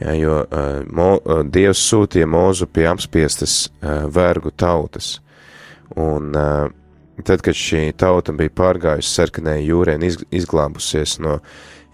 Ja, 0.00 0.12
jo 0.14 0.34
uh, 0.50 0.82
mo, 0.94 1.16
uh, 1.24 1.40
Dievs 1.42 1.80
sūtīja 1.90 2.28
mūzu 2.30 2.68
pie 2.70 2.84
apspiestas 2.86 3.64
uh, 3.66 4.04
vergu 4.14 4.52
tautas, 4.54 5.16
un 5.98 6.30
uh, 6.38 6.68
tad, 7.24 7.42
kad 7.42 7.56
šī 7.58 7.88
tauta 7.98 8.34
bija 8.36 8.52
pārgājusi 8.60 9.10
sarkanai 9.10 9.56
jūrē 9.64 9.96
un 9.98 10.06
iz, 10.06 10.20
izglābusies 10.30 11.18
no 11.24 11.40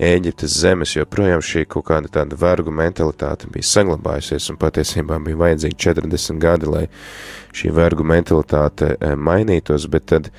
Ēģiptes 0.04 0.56
zemes, 0.58 0.90
joprojām 0.96 1.38
šī 1.38 1.62
kaut 1.70 1.84
kāda 1.86 2.10
tāda 2.16 2.34
vergu 2.36 2.72
mentalitāte 2.74 3.46
bija 3.54 3.68
saglabājusies, 3.68 4.48
un 4.50 4.58
patiesībā 4.58 5.20
bija 5.22 5.38
vajadzīgi 5.38 5.78
40 5.84 6.40
gadi, 6.42 6.66
lai 6.66 6.82
šī 7.54 7.70
vergu 7.76 8.02
mentalitāte 8.02 8.96
mainītos, 9.14 9.86
bet 9.86 10.08
tad 10.10 10.32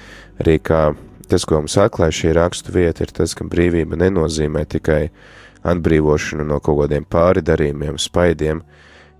arī 0.43 0.57
kā 0.59 0.89
tas, 1.31 1.47
ko 1.47 1.61
mums 1.63 1.79
atklāja 1.79 2.17
šī 2.19 2.35
rakstu 2.35 2.75
vieta, 2.75 3.07
ir 3.07 3.15
tas, 3.15 3.31
ka 3.31 3.47
brīvība 3.47 3.95
nenozīmē 4.03 4.65
tikai 4.75 4.99
uh, 5.07 5.23
atbrīvošanu 5.65 6.45
no 6.47 6.59
kaut 6.63 6.83
kādiem 6.83 7.05
pāridarījumiem, 7.09 7.99
spaidiem, 8.01 8.61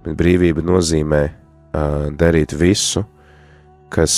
bet 0.05 0.17
brīvība 0.19 0.63
nozīmē 0.65 1.21
uh, 1.25 2.07
darīt 2.15 2.55
visu, 2.57 3.05
kas, 3.93 4.17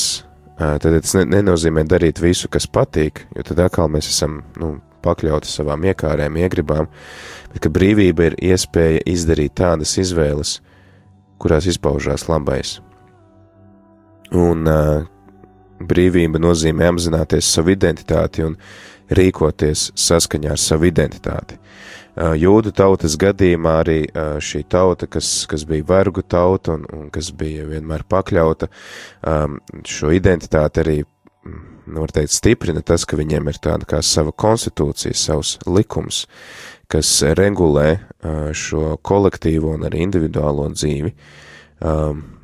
uh, 0.57 0.75
tad 0.81 0.99
tas 0.99 1.15
ne, 1.19 1.25
nenozīmē 1.37 1.85
darīt 1.87 2.21
visu, 2.23 2.51
kas 2.51 2.67
patīk, 2.67 3.25
jo 3.35 3.45
tad 3.47 3.63
atkal 3.67 3.91
mēs 3.91 4.11
esam, 4.11 4.41
nu, 4.59 4.77
pakļauti 5.05 5.49
savām 5.49 5.85
iekārēm, 5.87 6.39
iegribām, 6.41 6.89
bet 7.53 7.63
ka 7.63 7.71
brīvība 7.71 8.31
ir 8.31 8.39
iespēja 8.51 9.05
izdarīt 9.07 9.55
tādas 9.61 9.93
izvēles, 10.01 10.57
kurās 11.39 11.67
izpaužās 11.69 12.27
labais. 12.27 12.77
Un 14.35 14.67
uh, 14.67 15.05
brīvība 15.79 16.41
nozīmē 16.41 16.89
apzināties 16.91 17.47
savu 17.53 17.75
identitāti 17.75 18.43
un 18.45 18.57
rīkoties 19.13 19.91
saskaņā 19.95 20.51
ar 20.55 20.61
savu 20.61 20.89
identitāti. 20.89 21.59
Jūdu 22.17 22.71
tautas 22.73 23.13
gadījumā 23.21 23.73
arī 23.83 23.97
šī 24.41 24.63
tauta, 24.71 25.05
kas, 25.05 25.45
kas 25.49 25.67
bija 25.69 25.85
vergu 25.85 26.23
tauta 26.25 26.73
un, 26.73 26.87
un 26.93 27.11
kas 27.13 27.29
bija 27.29 27.67
vienmēr 27.69 28.07
pakļauta, 28.09 28.69
šo 29.85 30.09
identitāti 30.15 30.81
arī, 30.81 30.95
nu, 31.45 31.99
var 31.99 32.13
teikt, 32.15 32.33
stiprina 32.33 32.81
tas, 32.81 33.05
ka 33.05 33.19
viņiem 33.19 33.51
ir 33.51 33.59
tāda 33.61 33.85
kā 33.89 34.01
sava 34.01 34.33
konstitūcija, 34.33 35.13
savs 35.13 35.57
likums, 35.69 36.23
kas 36.89 37.11
regulē 37.37 37.99
šo 38.57 38.95
kolektīvo 39.05 39.75
un 39.77 39.85
arī 39.85 40.01
individuālo 40.07 40.71
dzīvi. 40.73 41.13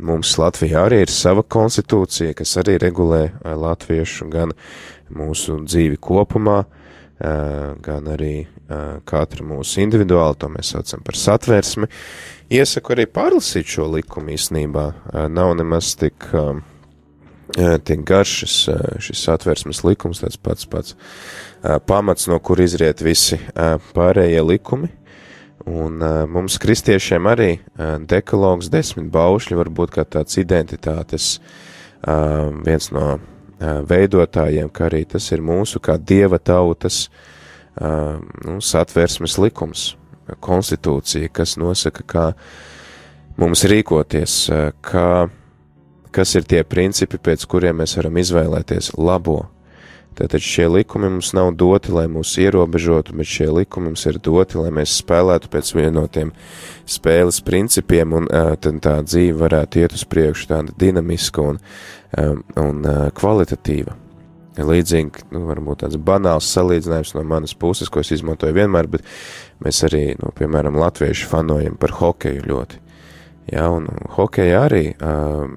Mums 0.06 0.36
Latvijā 0.38 0.86
arī 0.86 1.02
ir 1.08 1.10
sava 1.10 1.42
konstitūcija, 1.42 2.38
kas 2.38 2.54
arī 2.62 2.78
regulē 2.84 3.24
latviešu 3.42 4.30
gan 4.30 4.54
mūsu 5.10 5.64
dzīvi 5.66 5.98
kopumā, 5.98 6.62
gan 7.20 8.08
arī 8.10 8.48
katru 9.08 9.46
mūsu 9.48 9.84
individuāli, 9.84 10.38
to 10.40 10.50
mēs 10.52 10.74
saucam 10.74 11.04
par 11.06 11.18
satversmi. 11.20 11.90
Iesaku 12.54 12.96
arī 12.96 13.06
pārlasīt 13.10 13.70
šo 13.76 13.88
likumu 13.94 14.34
īstenībā. 14.36 14.86
Nav 15.32 15.54
nemaz 15.60 15.94
tik, 16.00 16.28
tik 17.88 18.04
garš 18.10 18.34
šis, 18.44 18.58
šis 19.08 19.24
satversmes 19.30 19.84
likums, 19.86 20.24
tāds 20.24 20.42
pats 20.42 20.70
pats 20.70 20.98
pamats, 21.88 22.28
no 22.28 22.40
kur 22.44 22.62
izriet 22.64 23.04
visi 23.06 23.40
pārējie 23.94 24.44
likumi. 24.44 24.92
Un 25.70 26.02
mums 26.28 26.58
kristiešiem 26.60 27.30
arī 27.32 27.52
dekalogs 28.10 28.68
desmit 28.74 29.08
baušļi 29.14 29.60
var 29.62 29.70
būt 29.72 29.94
kā 29.96 30.04
tāds 30.04 30.36
identitātes 30.42 31.38
viens 32.04 32.90
no 32.92 33.06
uh, 33.14 33.22
veidotājiem, 33.90 34.70
ka 34.74 34.88
arī 34.90 35.04
tas 35.10 35.30
ir 35.32 35.44
mūsu 35.44 35.82
kā 35.84 35.98
dieva 35.98 36.40
tautas 36.40 37.08
nu, 37.80 38.60
satversmes 38.62 39.38
likums, 39.42 39.94
konstitūcija, 40.44 41.32
kas 41.34 41.56
nosaka, 41.60 42.04
kā 42.04 42.26
mums 43.40 43.64
rīkoties, 43.70 44.38
kā, 44.86 45.08
kas 46.14 46.36
ir 46.38 46.48
tie 46.50 46.64
principi, 46.64 47.18
pēc 47.18 47.48
kuriem 47.50 47.82
mēs 47.82 47.98
varam 47.98 48.20
izvēlēties 48.22 48.94
labo. 48.98 49.42
Tātad 50.14 50.44
šie 50.46 50.68
likumi 50.70 51.10
mums 51.10 51.32
nav 51.34 51.52
doti, 51.58 51.92
lai 51.96 52.06
mūs 52.12 52.36
ierobežotu, 52.42 53.16
bet 53.18 53.30
šie 53.30 53.48
likumi 53.50 53.90
mums 53.90 54.06
ir 54.10 54.20
doti, 54.22 54.60
lai 54.62 54.70
mēs 54.76 55.00
spēlētu 55.02 55.50
pēc 55.54 55.72
vienotiem 55.74 56.34
spēles 56.90 57.42
principiem, 57.46 58.14
un 58.20 58.30
tad 58.30 58.78
tā 58.86 59.00
dzīve 59.06 59.40
varētu 59.42 59.82
iet 59.82 59.98
uz 59.98 60.06
priekšu 60.10 60.52
tāda 60.52 60.76
dinamiska 60.78 61.48
un, 61.54 61.60
un 62.62 62.88
kvalitatīva. 63.18 63.98
Līdzīgi, 64.54 65.26
nu, 65.34 65.48
varbūt 65.50 65.82
tāds 65.82 65.98
banāls 65.98 66.46
salīdzinājums 66.54 67.16
no 67.18 67.24
manas 67.26 67.56
puses, 67.58 67.90
ko 67.90 68.04
es 68.04 68.12
izmantoju 68.14 68.54
vienmēr, 68.54 68.86
bet 68.86 69.08
mēs 69.66 69.82
arī, 69.88 70.04
nu, 70.20 70.30
piemēram, 70.38 70.78
latvieši 70.78 71.26
fanojam 71.32 71.80
par 71.82 71.96
hokeju 71.98 72.46
ļoti. 72.52 72.84
Jā, 73.50 73.66
un 73.74 73.90
hokeja 74.14 74.62
arī 74.68 74.84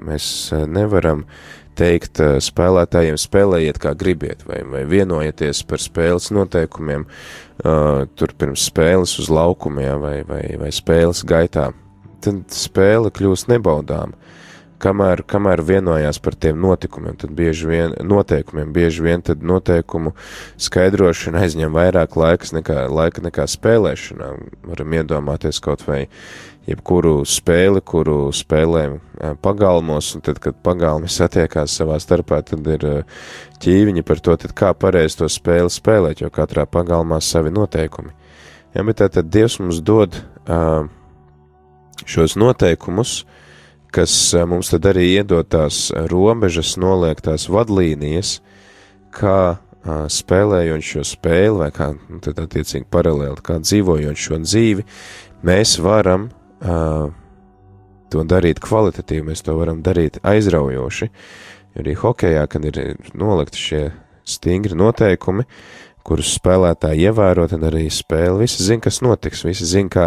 mēs 0.08 0.48
nevaram 0.66 1.26
teikt 1.76 2.20
uh, 2.22 2.36
spēlētājiem 2.42 3.18
spēlējiet 3.20 3.80
kā 3.82 3.94
gribiet, 3.98 4.44
vai, 4.48 4.62
vai 4.66 4.84
vienojieties 4.88 5.62
par 5.68 5.82
spēles 5.82 6.30
noteikumiem 6.34 7.06
uh, 7.06 8.06
tur 8.18 8.34
pirms 8.38 8.68
spēles 8.70 9.16
uz 9.22 9.32
laukumiem 9.32 10.00
vai, 10.02 10.16
vai, 10.28 10.42
vai 10.60 10.72
spēles 10.74 11.24
gaitā. 11.28 11.70
Tad 12.24 12.46
spēle 12.54 13.12
kļūst 13.14 13.52
nebaudāma. 13.52 14.16
Kamēr, 14.76 15.22
kamēr 15.24 15.62
vienojās 15.64 16.18
par 16.20 16.34
tiem 16.36 16.58
notikumiem, 16.60 17.14
tad 17.16 17.30
bieži 17.36 17.68
vien, 17.70 17.94
noteikumiem, 18.04 18.74
bieži 18.76 19.06
vien 19.06 19.22
tad 19.24 19.40
noteikumu 19.40 20.12
skaidrošana 20.60 21.46
aizņem 21.46 21.72
vairāk 21.72 22.18
laikas 22.20 22.52
nekā, 22.52 22.82
laika 22.92 23.24
nekā 23.24 23.46
spēlēšanā. 23.48 24.28
Varam 24.68 24.98
iedomāties 24.98 25.62
kaut 25.64 25.86
vai 25.88 26.02
jebkuru 26.66 27.20
spēli, 27.28 27.80
kuru 27.86 28.32
spēlējam 28.34 28.98
pagalmos, 29.42 30.12
un 30.16 30.24
tad, 30.26 30.40
kad 30.42 30.58
pagalmi 30.66 31.08
satiekās 31.10 31.76
savā 31.78 31.98
starpā, 32.02 32.42
tad 32.46 32.66
ir 32.74 32.86
ķīviņi 33.62 34.04
par 34.06 34.20
to, 34.20 34.36
tad 34.42 34.54
kā 34.56 34.72
pareizi 34.74 35.22
to 35.22 35.30
spēli 35.30 35.72
spēlēt, 35.72 36.22
jo 36.24 36.30
katrā 36.34 36.66
pagalmā 36.66 37.20
savi 37.24 37.54
noteikumi. 37.54 38.12
Jā, 38.74 38.84
bet 38.84 39.00
tātad 39.00 39.30
Dievs 39.32 39.60
mums 39.62 39.80
dod 39.80 40.18
šos 42.04 42.36
noteikumus, 42.36 43.22
kas 43.94 44.12
mums 44.48 44.74
tad 44.74 44.90
arī 44.90 45.06
iedod 45.14 45.48
tās 45.48 45.88
robežas, 46.10 46.74
noliek 46.76 47.22
tās 47.24 47.46
vadlīnijas, 47.48 48.40
kā 49.16 49.56
spēlējot 49.86 50.84
šo 50.84 51.04
spēli, 51.06 51.60
vai 51.62 51.70
kā 51.72 51.92
nu, 51.94 52.18
tad 52.20 52.42
attiecīgi 52.42 52.88
paralēli, 52.92 53.38
kā 53.46 53.60
dzīvojot 53.62 54.18
šo 54.18 54.40
dzīvi, 54.42 54.84
mēs 55.46 55.76
varam 55.80 56.26
uh, 56.62 57.08
to 58.12 58.24
darīt 58.28 58.60
kvalitatīvi, 58.62 59.26
mēs 59.30 59.44
to 59.46 59.56
varam 59.58 59.82
darīt 59.84 60.20
aizraujoši. 60.26 61.10
Arī 61.76 61.96
hokeja, 62.00 62.46
kad 62.48 62.64
ir 62.64 62.96
nolikti 63.18 63.60
šie 63.60 63.82
stingri 64.26 64.76
noteikumi, 64.78 65.44
kurus 66.06 66.30
spēlētāji 66.38 67.08
ievēro, 67.08 67.48
tad 67.50 67.66
arī 67.66 67.88
spēle. 67.92 68.38
Visi 68.44 68.64
zina, 68.64 68.84
kas 68.84 69.02
notiks, 69.04 69.42
visi 69.46 69.66
zina, 69.68 69.90
kā 69.92 70.06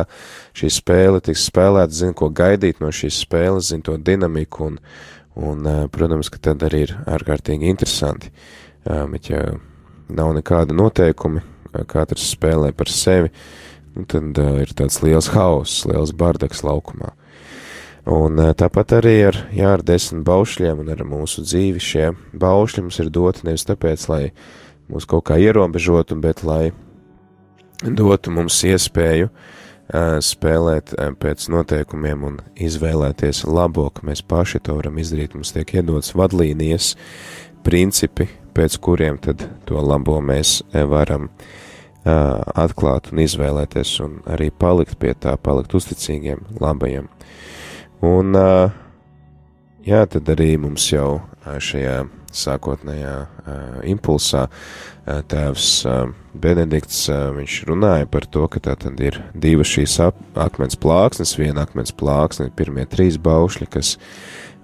šī 0.58 0.72
spēle 0.80 1.22
tiks 1.24 1.44
spēlēta, 1.52 1.96
zina, 1.96 2.16
ko 2.18 2.32
gaidīt 2.32 2.80
no 2.84 2.92
šīs 2.96 3.20
spēles, 3.26 3.70
zina 3.74 3.86
to 3.86 3.98
dinamiku, 4.00 4.72
un, 4.72 4.80
un 5.36 5.70
protams, 5.92 6.32
ka 6.32 6.42
tad 6.50 6.64
arī 6.68 6.86
ir 6.88 6.96
ārkārtīgi 7.04 7.68
interesanti. 7.70 8.32
Bet, 8.88 9.30
ja 9.30 9.44
nav 10.10 10.34
nekāda 10.40 10.74
noteikumi, 10.74 11.44
katrs 11.92 12.32
spēlē 12.34 12.72
par 12.74 12.90
sevi, 12.90 13.30
nu, 14.00 14.08
tad 14.10 14.40
ir 14.62 14.72
tāds 14.78 15.02
liels 15.04 15.30
hauss, 15.36 15.86
liels 15.90 16.14
bardaks 16.16 16.64
laukumā. 16.66 17.14
Un 18.10 18.40
tāpat 18.58 18.96
arī 18.98 19.16
ar, 19.28 19.38
jā, 19.54 19.74
ar 19.76 19.84
desmit 19.86 20.24
baušļiem 20.26 20.82
un 20.82 20.90
ar 20.94 21.04
mūsu 21.06 21.44
dzīvi 21.46 21.84
šie 21.84 22.06
baušļi 22.42 22.86
mums 22.86 23.00
ir 23.04 23.12
doti 23.14 23.46
nevis 23.46 23.68
tāpēc, 23.70 24.06
lai 24.10 24.22
mūs 24.90 25.06
kaut 25.10 25.28
kā 25.30 25.38
ierobežotu, 25.38 26.18
bet 26.18 26.42
lai 26.48 26.72
dotu 27.84 28.34
mums 28.34 28.58
iespēju 28.66 29.30
uh, 29.30 30.18
spēlēt 30.26 30.96
uh, 30.96 31.12
pēc 31.20 31.50
noteikumiem 31.54 32.26
un 32.32 32.42
izvēlēties 32.58 33.44
labo, 33.46 33.90
ka 33.94 34.08
mēs 34.08 34.24
paši 34.26 34.64
to 34.64 34.80
varam 34.80 34.98
izdarīt. 34.98 35.36
Mums 35.38 35.54
tiek 35.54 35.76
iedots 35.78 36.16
vadlīnijas, 36.18 36.96
principi, 37.68 38.30
pēc 38.58 38.80
kuriem 38.82 39.20
tad 39.22 39.46
to 39.70 39.80
labo 39.86 40.18
mēs 40.24 40.62
varam 40.74 41.30
uh, 41.30 41.58
atklāt 42.06 43.12
un 43.12 43.24
izvēlēties 43.24 43.96
un 44.06 44.20
arī 44.30 44.50
palikt 44.52 45.00
pie 45.00 45.14
tā, 45.20 45.36
palikt 45.38 45.74
uzticīgiem, 45.76 46.46
labajiem. 46.62 47.10
Un, 48.06 48.38
jā, 49.84 50.06
tad 50.08 50.32
arī 50.32 50.54
mums 50.62 50.88
jau 50.92 51.20
šajā 51.44 52.06
sākotnējā 52.30 53.16
impulsā 53.90 54.46
tēvs 55.06 55.70
Benedikts, 56.40 57.08
viņš 57.10 57.56
runāja 57.68 58.06
par 58.08 58.28
to, 58.30 58.46
ka 58.48 58.62
tā 58.64 58.76
tad 58.80 59.00
ir 59.02 59.18
divas 59.34 59.72
šīs 59.74 59.98
akmens 60.38 60.78
plāksnes, 60.80 61.34
viena 61.40 61.66
akmens 61.66 61.92
plāksne, 61.92 62.52
pirmie 62.56 62.86
trīs 62.88 63.18
baušļi, 63.18 63.68
kas 63.74 63.96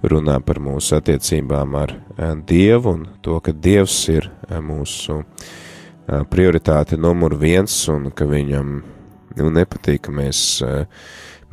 runā 0.06 0.38
par 0.46 0.62
mūsu 0.62 0.96
attiecībām 1.00 1.74
ar 1.76 1.96
Dievu 2.46 2.94
un 2.94 3.06
to, 3.20 3.40
ka 3.42 3.52
Dievs 3.52 3.98
ir 4.14 4.30
mūsu 4.62 5.18
uh, 5.20 5.54
prioritāte 6.06 6.98
numur 6.98 7.34
viens 7.38 7.74
un 7.90 8.10
ka 8.14 8.28
viņam 8.30 8.76
nu, 9.36 9.50
nepatīk, 9.52 10.06
ka 10.06 10.14
mēs 10.14 10.40
uh, 10.64 10.86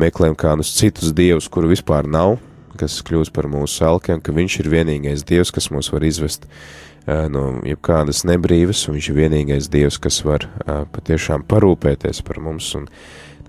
meklējam 0.01 0.38
kādus 0.39 0.74
citus 0.78 1.14
dievus, 1.16 1.49
kuru 1.51 1.72
vispār 1.74 2.08
nav, 2.10 2.38
kas 2.80 3.01
kļūst 3.06 3.34
par 3.34 3.49
mūsu 3.51 3.86
alkiem, 3.88 4.22
ka 4.22 4.34
viņš 4.36 4.60
ir 4.62 4.72
vienīgais 4.74 5.26
dievs, 5.28 5.51
kas 5.54 5.70
mūs 5.74 5.91
var 5.93 6.06
izvest 6.06 6.45
uh, 6.45 7.26
no 7.34 7.60
jebkādas 7.66 8.24
nebrīvas, 8.30 8.86
un 8.88 8.97
viņš 8.97 9.12
ir 9.12 9.20
vienīgais 9.24 9.70
dievs, 9.74 9.99
kas 10.01 10.22
var 10.26 10.47
patiešām 10.93 11.45
parūpēties 11.49 12.24
par 12.26 12.41
mums, 12.43 12.72
un 12.78 12.89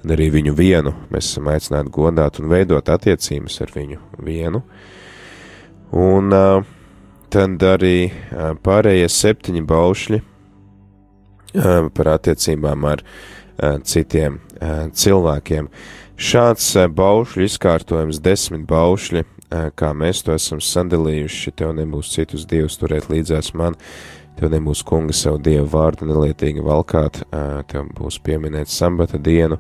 tad 0.00 0.16
arī 0.16 0.30
viņu 0.40 0.57
vienu 0.57 0.94
mēs 1.12 1.32
esam 1.32 1.52
aicināti 1.52 1.92
godāt 1.94 2.40
un 2.40 2.50
veidot 2.52 2.88
attiecības 2.92 3.61
ar 3.64 3.72
viņu 3.76 4.00
vienu. 4.24 4.64
Un 5.94 6.32
tad 7.30 7.62
arī 7.68 7.98
pārējie 8.66 9.09
septiņi 9.12 9.62
baušļi 9.68 10.20
par 11.55 12.14
attiecībām 12.16 12.88
ar 12.90 13.05
uh, 13.05 13.78
citiem 13.86 14.40
uh, 14.40 14.88
cilvēkiem. 14.92 15.70
Šāds 16.14 16.68
baušļu 16.94 17.42
izkārtojums, 17.48 18.20
desmit 18.22 18.68
baušļi, 18.70 19.24
kā 19.74 19.90
mēs 19.94 20.22
to 20.24 20.34
esam 20.34 20.61
sadalījuši, 20.62 21.52
tev 21.59 21.74
nebūs 21.76 22.12
citus 22.14 22.46
dievus 22.50 22.78
turēt 22.80 23.09
līdzās 23.11 23.52
man, 23.59 23.76
tev 24.38 24.52
nebūs 24.55 24.84
kunga 24.86 25.14
savu 25.16 25.40
dievu 25.42 25.66
vārdu 25.74 26.09
nelietīgi 26.09 26.64
valkāt, 26.64 27.22
tev 27.70 27.90
būs 27.98 28.20
pieminēt 28.24 28.70
sambata 28.72 29.18
dienu, 29.18 29.59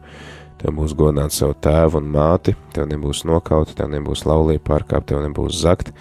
tev 0.62 0.74
būs 0.78 0.96
godāt 0.98 1.34
savu 1.34 1.56
tēvu 1.62 2.00
un 2.00 2.10
māti, 2.14 2.56
tev 2.74 2.88
nebūs 2.90 3.24
nokaut, 3.28 3.74
tev 3.76 3.90
nebūs 3.92 4.24
laulība 4.28 4.64
pārkāpt, 4.72 5.10
tev 5.12 5.22
nebūs 5.26 5.60
zakt, 5.62 5.92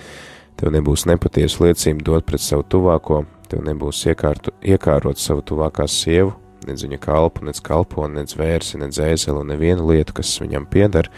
tev 0.59 0.73
nebūs 0.73 1.07
nepatiesu 1.09 1.67
liecību 1.67 2.05
dot 2.07 2.29
pret 2.29 2.41
savu 2.41 2.65
tuvāko, 2.69 3.23
tev 3.53 3.63
nebūs 3.67 4.01
iekārtu, 4.09 4.53
iekārot 4.65 5.21
savu 5.21 5.43
tuvākā 5.45 5.85
sievu, 5.89 6.33
nedz 6.65 6.85
viņa 6.87 6.99
kalpu, 7.03 7.45
nedz 7.45 7.61
kalponi, 7.63 8.17
nedz 8.21 8.37
vērsi, 8.39 8.79
nedz 8.81 8.97
ēzeli 9.03 9.43
un 9.43 9.51
nevienu 9.53 9.85
lietu, 9.91 10.15
kas 10.17 10.31
viņam 10.41 10.65
pieder. 10.71 11.09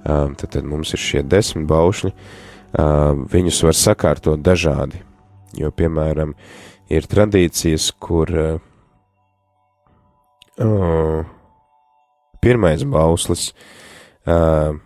Um, 0.00 0.34
tad, 0.34 0.54
tad 0.56 0.66
mums 0.66 0.94
ir 0.96 1.02
šie 1.02 1.22
desmit 1.22 1.68
baušļi. 1.70 2.14
Um, 2.80 3.26
viņus 3.30 3.60
var 3.66 3.76
sakārtot 3.76 4.42
dažādi, 4.42 5.02
jo, 5.58 5.70
piemēram, 5.74 6.32
ir 6.90 7.06
tradīcijas, 7.10 7.90
kur 8.00 8.30
uh, 8.30 8.62
uh, 10.64 11.20
pirmais 12.40 12.86
bauslis 12.88 13.50
uh, 13.50 14.78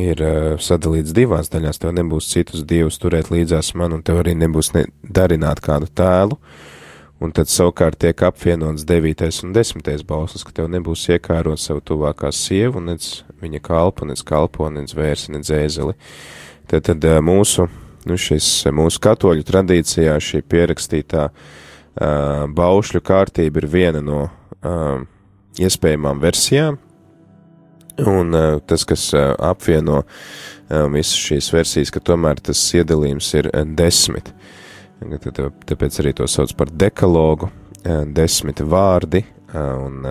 ir 0.00 0.22
uh, 0.24 0.54
sadalīts 0.60 1.14
divās 1.16 1.50
daļās. 1.52 1.80
Tev 1.82 1.96
nebūs 1.96 2.30
citus 2.32 2.64
dievus 2.68 3.00
turēt 3.02 3.32
līdzās 3.32 3.74
man, 3.78 3.98
un 3.98 4.04
tev 4.06 4.22
arī 4.22 4.36
nebūs 4.38 4.72
ne 4.76 4.86
darināt 5.02 5.60
kādu 5.64 5.90
tēlu. 5.92 6.38
Uh, 6.38 6.70
Un 7.22 7.30
tad 7.30 7.46
savukārt 7.46 8.00
tiek 8.02 8.18
apvienots 8.26 8.82
9. 8.88 9.28
un 9.46 9.52
10. 9.54 10.02
bauslis, 10.08 10.42
ka 10.42 10.54
tev 10.56 10.66
nebūs 10.72 11.04
iekārot 11.14 11.60
savu 11.60 11.82
tuvākā 11.86 12.32
sievu, 12.34 12.80
nec 12.82 13.06
viņa 13.42 13.60
kalpu, 13.62 14.08
nec 14.10 14.24
kalpo, 14.26 14.66
nec 14.74 14.90
vērsi, 14.96 15.30
nec 15.36 15.46
ēzeli. 15.54 15.94
Tad, 16.70 16.88
tad 16.88 17.06
mūsu, 17.22 17.68
nu 18.10 18.18
šis 18.18 18.48
mūsu 18.74 19.02
katoļu 19.06 19.46
tradīcijā 19.46 20.16
šī 20.18 20.42
pierakstītā 20.50 21.28
uh, 21.28 21.36
baušļu 22.50 23.04
kārtība 23.06 23.62
ir 23.62 23.68
viena 23.70 24.02
no 24.02 24.24
uh, 24.26 25.04
iespējamām 25.62 26.22
versijām, 26.22 26.80
un 27.98 28.34
uh, 28.34 28.60
tas, 28.66 28.84
kas 28.88 29.08
uh, 29.14 29.32
apvieno 29.42 30.02
uh, 30.02 30.86
visas 30.92 31.18
šīs 31.18 31.50
versijas, 31.52 31.92
ka 31.92 32.00
tomēr 32.00 32.40
tas 32.40 32.60
iedalījums 32.76 33.32
ir 33.38 33.50
desmit. 33.76 34.32
Tāpēc 35.02 35.98
arī 35.98 36.12
to 36.14 36.28
sauc 36.30 36.52
par 36.54 36.70
dekalogu, 36.70 37.48
desmit 38.14 38.60
vārdi. 38.62 39.24
Un, 39.50 40.06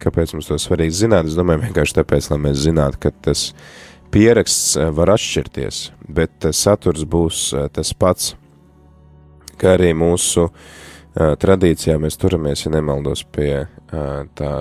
kāpēc 0.00 0.32
mums 0.32 0.48
to 0.48 0.56
svarīgi 0.56 1.02
zināt? 1.02 1.28
Es 1.28 1.36
domāju, 1.36 1.66
vienkārši 1.66 1.98
tāpēc, 1.98 2.30
lai 2.32 2.38
mēs 2.46 2.62
zinātu, 2.64 3.02
ka 3.04 3.12
tas 3.28 3.50
pieraksts 4.14 4.78
var 4.96 5.12
atšķirties, 5.12 5.82
bet 6.08 6.48
saturs 6.56 7.04
būs 7.04 7.50
tas 7.76 7.92
pats, 7.92 8.32
kā 9.60 9.76
arī 9.76 9.92
mūsu 9.92 10.48
tradīcijā 11.12 12.00
mēs 12.00 12.16
turamies, 12.16 12.64
ja 12.64 12.72
nemaldos, 12.78 13.26
pie 13.28 13.66
tā 14.40 14.54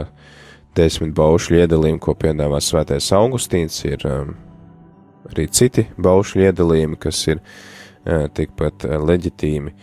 desmit 0.78 1.13
baušļu 1.17 1.63
iedalījuma, 1.63 2.01
ko 2.03 2.15
piedāvā 2.20 2.59
Svētais 2.63 3.09
Augustīns. 3.15 3.82
Ir 3.88 4.05
um, 4.09 4.34
arī 5.32 5.47
citi 5.51 5.88
baušļu 6.01 6.45
iedalījumi, 6.49 6.99
kas 7.01 7.22
ir 7.30 7.39
uh, 7.39 8.28
tikpat 8.34 8.88
uh, 8.88 8.97
leģitīmi. 9.09 9.74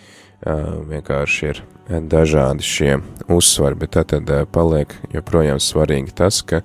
Uh, 0.47 0.82
vienkārši 0.91 1.49
ir 1.51 1.62
uh, 1.62 2.01
dažādi 2.12 2.66
šie 2.66 2.99
uzsvari, 3.32 3.78
bet 3.82 3.97
tad, 3.97 4.12
tad 4.12 4.30
uh, 4.30 4.45
paliek 4.47 4.93
joprojām 5.14 5.61
svarīgi 5.62 6.14
tas, 6.16 6.43
ka 6.47 6.62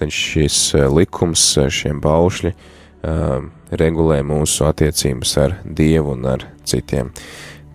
šis 0.00 0.58
uh, 0.76 0.86
likums, 0.92 1.44
uh, 1.58 1.68
šiem 1.72 2.00
baušļi 2.04 2.52
uh, 2.54 3.48
regulē 3.70 4.20
mūsu 4.26 4.66
attiecības 4.68 5.36
ar 5.42 5.56
Dievu 5.64 6.14
un 6.16 6.28
ar 6.36 6.46
citiem 6.64 7.12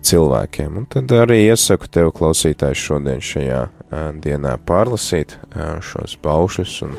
cilvēkiem. 0.06 0.78
Un 0.80 0.86
tad 0.90 1.12
arī 1.14 1.42
iesaku 1.48 1.90
tev, 1.90 2.12
klausītājs, 2.16 2.82
šodien 2.88 3.22
šajā 3.24 3.62
dienā 3.90 4.56
pārlasīt 4.66 5.36
uh, 5.36 5.78
šos 5.84 6.16
baušļus 6.22 6.76
un 6.86 6.96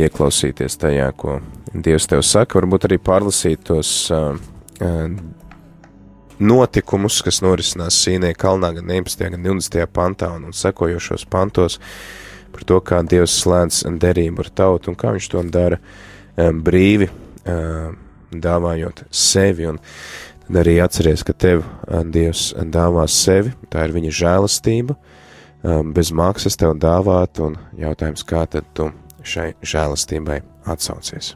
ieklausīties 0.00 0.78
tajā, 0.80 1.10
ko 1.16 1.40
Dievs 1.72 2.08
tev 2.08 2.22
saka, 2.24 2.56
varbūt 2.60 2.86
arī 2.88 2.98
pārlasīt 3.02 3.66
tos 3.68 3.90
uh, 4.14 4.36
uh, 4.80 5.10
notikumus, 6.38 7.20
kas 7.24 7.42
norisinās 7.44 7.98
Sīnē 8.00 8.32
kalnā 8.36 8.72
gan 8.76 8.88
19. 8.88 9.28
gan 9.34 9.44
20. 9.44 9.84
pantā 9.92 10.30
un, 10.36 10.48
un 10.48 10.56
sekojošos 10.56 11.26
pantos 11.32 11.78
par 12.52 12.64
to, 12.64 12.80
kā 12.80 13.02
Dievs 13.04 13.36
slēdz 13.42 13.84
derību 14.00 14.44
ar 14.44 14.52
tautu 14.62 14.92
un 14.92 14.96
kā 14.96 15.12
viņš 15.16 15.28
to 15.32 15.42
dara 15.52 15.80
brīvi, 16.36 17.08
dāvājot 18.32 19.02
sevi 19.10 19.68
un 19.68 19.80
tad 20.46 20.60
arī 20.62 20.76
atceries, 20.84 21.24
ka 21.26 21.32
tev 21.32 21.64
uh, 21.64 22.00
Dievs 22.04 22.50
dāvās 22.72 23.16
sevi, 23.16 23.52
tā 23.72 23.84
ir 23.88 23.94
viņa 23.96 24.12
žēlastība, 24.20 24.96
um, 25.62 25.92
bez 25.94 26.12
maksas 26.12 26.58
tev 26.58 26.76
dāvāt 26.82 27.40
un 27.44 27.58
jautājums, 27.78 28.26
kā 28.26 28.46
tad 28.50 28.68
tu 28.74 28.90
šai 29.26 29.52
žēlastībai 29.62 30.40
atsaucies. 30.66 31.34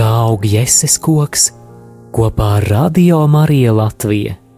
Kā 0.00 0.08
aug 0.24 0.46
jēzus 0.48 0.94
koks 1.04 1.42
kopā 2.16 2.46
ar 2.56 2.64
Radio 2.70 3.18
Mariju 3.28 3.74
Latviju. 3.76 4.49